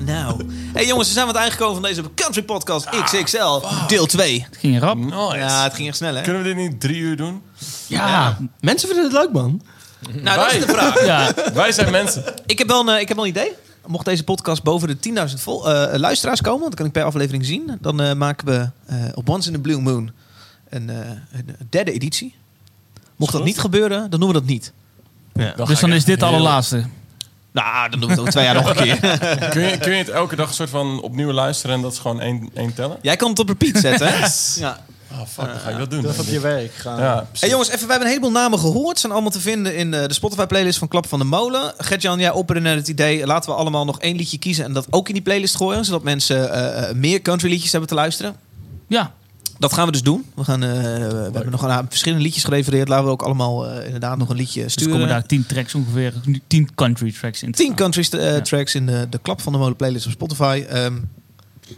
[0.06, 0.46] Nou.
[0.74, 4.46] Hey jongens, we zijn aan het eind gekomen van deze Country Podcast XXL, deel 2.
[4.50, 4.98] Het ging rap.
[4.98, 5.38] Nice.
[5.38, 6.22] Ja, het ging echt snel, hè?
[6.22, 7.42] Kunnen we dit niet drie uur doen?
[7.88, 9.62] Ja, mensen vinden het leuk, man.
[10.12, 11.06] Nou, dat is de vraag.
[11.06, 12.24] Ja, Wij zijn mensen.
[12.46, 13.52] Ik heb wel een, eh, ik heb wel een idee.
[13.88, 17.04] Mocht deze podcast boven de 10.000 vol- eh, luisteraars komen, want dat kan ik per
[17.04, 20.12] aflevering zien, dan eh, maken we eh, op Once in a Blue Moon
[20.70, 20.96] een, eh,
[21.32, 22.36] een derde editie.
[23.16, 24.74] Mocht dat niet gebeuren, dan doen we dat niet.
[25.66, 26.84] dus dan is dit de allerlaatste.
[27.52, 29.00] Nou, dan doen we het ook twee jaar nog een keer.
[29.50, 32.22] Kun je, kun je het elke dag soort van opnieuw luisteren en dat is gewoon
[32.22, 32.98] één, één tellen?
[33.02, 34.28] Jij kan het op repeat zetten, hè?
[34.60, 34.80] Ja.
[35.20, 36.02] Oh fuck, dan ga ik dat doen.
[36.02, 37.00] Dat is op je werk gaan.
[37.00, 37.28] Ja.
[37.40, 39.00] Hey jongens, even, we hebben een heleboel namen gehoord.
[39.00, 41.74] Zijn allemaal te vinden in eh, de Spotify-playlist van Klap van de Molen.
[41.78, 43.26] Gert-Jan, jij opperde net het idee...
[43.26, 44.66] laten we allemaal nog één liedje kiezen...
[44.66, 45.86] en dat ook in die playlist gooien...
[45.86, 48.36] zodat mensen eh, eh, meer country liedjes hebben te luisteren.
[48.88, 49.14] Ja,
[49.60, 50.26] Dat gaan we dus doen.
[50.36, 52.88] We, gaan, eh, we hebben nog een, aantal verschillende liedjes gerefereerd.
[52.88, 54.94] Laten we ook allemaal eh, inderdaad nog een liedje dus er sturen.
[54.94, 56.14] komen daar tien tracks ongeveer.
[56.24, 57.52] nu Tien country tracks in.
[57.52, 58.42] Tien country Ja.
[58.42, 60.64] tracks in de, de Klap van de Molen playlist op Spotify.
[60.70, 60.98] Ehm,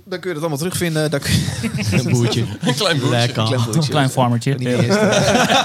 [0.03, 1.11] dan kun je dat allemaal terugvinden.
[1.11, 2.41] Dan kun je, Een boertje.
[2.61, 3.17] Een klein boertje.
[3.17, 3.43] Lekker.
[3.43, 3.89] Klein boertje.
[3.91, 4.57] Klein farmertje.
[4.59, 4.99] Eerst.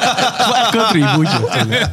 [0.74, 1.88] Country boertje.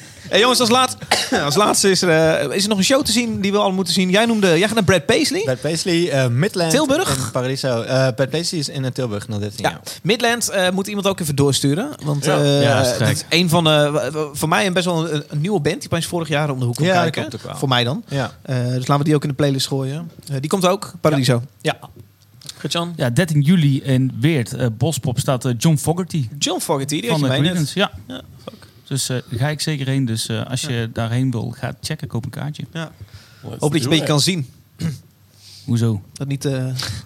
[0.32, 0.96] Hey jongens, als, laat,
[1.44, 3.72] als laatste is er, eh, is er nog een show te zien die we al
[3.72, 4.10] moeten zien.
[4.10, 5.40] Jij noemde, jij gaat naar Brad Paisley.
[5.42, 7.16] Brad Paisley, eh, Midland Tilburg?
[7.24, 7.80] in Paradiso.
[7.82, 9.80] Eh Brad Paisley is in Tilburg nog 13 Ja, jaar.
[10.02, 11.88] Midland eh, moet iemand ook even doorsturen.
[12.04, 12.38] Want Ja.
[12.42, 15.60] eh, Ja, dat is een van de, voor mij een best wel een, een nieuwe
[15.60, 17.20] band die opeens vorig jaar om de hoek komt Ja, dat kijken.
[17.22, 17.58] klopt ook wel.
[17.58, 18.04] Voor mij dan.
[18.08, 18.30] Ja.
[18.42, 20.10] Eh, dus laten we die ook in de playlist gooien.
[20.28, 21.42] Eh, die komt ook, Paradiso.
[21.60, 21.78] ja.
[22.96, 27.42] Ja, 13 juli in Weert, eh, Bospop, staat John Fogerty John Fogerty, die van had
[27.44, 27.70] de.
[27.74, 27.90] Ja.
[28.08, 28.66] Ja, fuck.
[28.92, 30.04] Dus eh, daar ga ik zeker heen.
[30.04, 32.64] Dus eh, als je daarheen wil, ga checken, koop een kaartje.
[32.72, 32.92] Ja.
[33.40, 34.50] Hoop dat je een beetje kan zien.
[35.64, 36.02] Hoezo?
[36.12, 36.52] Dat niet eh,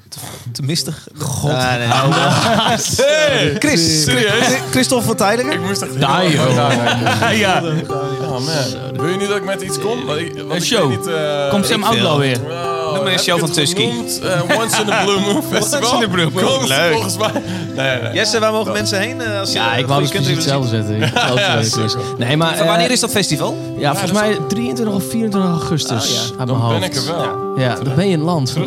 [0.08, 0.18] te,
[0.52, 1.08] te mistig.
[1.18, 1.50] God.
[1.50, 1.88] Ah, nee.
[3.06, 3.56] Hey!
[3.58, 4.46] Chris, Serieus?
[4.70, 5.50] Christophe van.
[5.50, 6.00] Ik moest echt...
[6.00, 6.54] Daar, joh.
[7.44, 7.62] ja,
[8.20, 8.96] Oh man.
[8.96, 10.04] Wil je niet dat ik met iets kom?
[10.04, 10.90] Want ik, want Een show.
[10.90, 11.82] Niet, eh, komt Sam.
[11.82, 12.40] Outlaw weer.
[12.96, 13.82] Noem maar een show van Tusky.
[14.22, 15.90] Eh, Once in a Blue Moon Festival.
[15.92, 16.44] Once in a Blue Moon.
[16.56, 16.92] Komt Leuk.
[16.92, 17.30] Volgens mij.
[17.76, 18.12] Nee, nee.
[18.12, 19.20] Jesse, waar mogen mensen heen?
[19.20, 21.00] eh, als ze Ja, ik wou dus zetten.
[21.00, 21.72] Het Chris.
[21.72, 22.00] sukkel.
[22.18, 22.54] Nee, maar...
[22.56, 23.56] Van eh, wanneer is dat festival?
[23.78, 26.20] Ja, volgens mij 23 of 24 augustus Oh, ja.
[26.20, 26.80] uit mijn Dan hoofd.
[26.80, 27.54] ben ik er wel.
[27.56, 28.54] Ja, dan ben je in het land.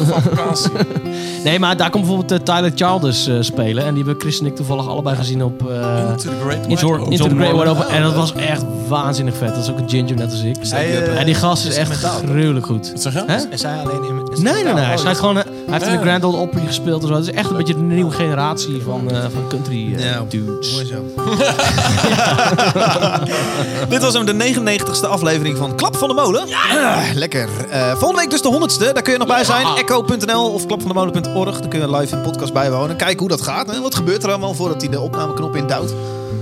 [1.43, 3.83] Nee, maar daar komt bijvoorbeeld eh, Tyler Childers eh, spelen.
[3.85, 5.69] En die hebben Chris en ik toevallig allebei gezien op...
[5.69, 7.75] eh, Into the Great Into, Wide Open.
[7.75, 7.85] The.
[7.87, 9.53] Oh, En dat was echt waanzinnig vet.
[9.55, 10.55] Dat is ook een ginger net als ik.
[10.69, 12.91] Hij, eh, en die gast is echt gruwelijk goed.
[12.91, 13.23] Wat zeg je?
[13.27, 13.37] Hè?
[13.49, 14.18] Is hij alleen in...
[14.31, 14.83] is Nee, nee, nee.
[14.83, 15.97] Hij, Oh, schrijft gewoon, eh, hij heeft in de.
[16.01, 17.13] Grand Ole Opry gespeeld en zo.
[17.13, 20.23] Het is echt een beetje de nieuwe generatie van, eh, van country eh, Ja.
[20.29, 20.71] dudes.
[20.73, 21.03] Mooi zo.
[23.89, 26.41] Dit was hem de 99ste aflevering van Klap van de Molen.
[26.71, 27.49] Ah, lekker.
[27.69, 28.93] Eh, volgende week dus de 100ste.
[28.93, 29.65] Daar kun je nog bij zijn.
[29.75, 31.59] Echo.nl of klapvandemolen.org.
[31.59, 32.95] Daar kun je live een podcast bijwonen.
[32.95, 33.69] Kijken hoe dat gaat.
[33.69, 35.93] En wat gebeurt er allemaal voordat hij de opnameknop indouwt.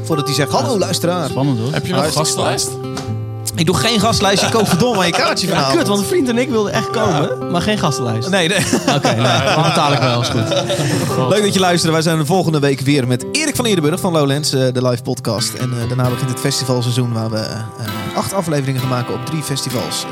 [0.04, 1.30] Voordat hij zegt, hallo luisteraar.
[1.30, 1.74] Spannend hoor.
[1.74, 2.70] Heb je nog een Hartstikke gastlijst?
[3.57, 4.43] Ik doe geen gastlijst.
[4.43, 5.77] Je koopt verdomme aan je kaartje Ja, vanavond.
[5.77, 8.29] kut, want een vriend en ik wilden echt komen, maar geen gastenlijst.
[8.29, 8.57] Nee, nee.
[8.95, 10.49] Oké, nee, dan betaal ik wel, is goed.
[11.29, 11.91] Leuk dat je luistert.
[11.93, 15.01] Wij zijn de volgende week weer met Erik van Eerdenburg van Lowlands, eh, de live
[15.03, 15.53] podcast.
[15.53, 17.57] En eh, daarna begint het festivalseizoen waar we eh,
[18.15, 20.03] acht afleveringen gaan maken op drie festivals.
[20.03, 20.09] Eh,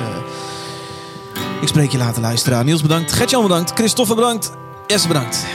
[1.62, 2.66] ik spreek je later luisteren.
[2.66, 4.52] Niels bedankt, Gertjan bedankt, Christophe bedankt,
[4.88, 5.46] Jesse bedankt.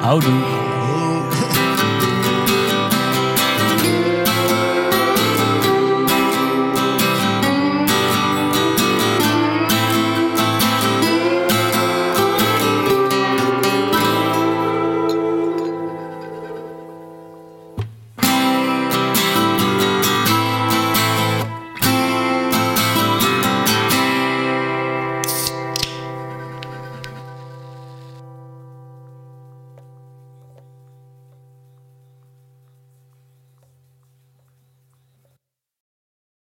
[0.00, 0.32] Houdoe.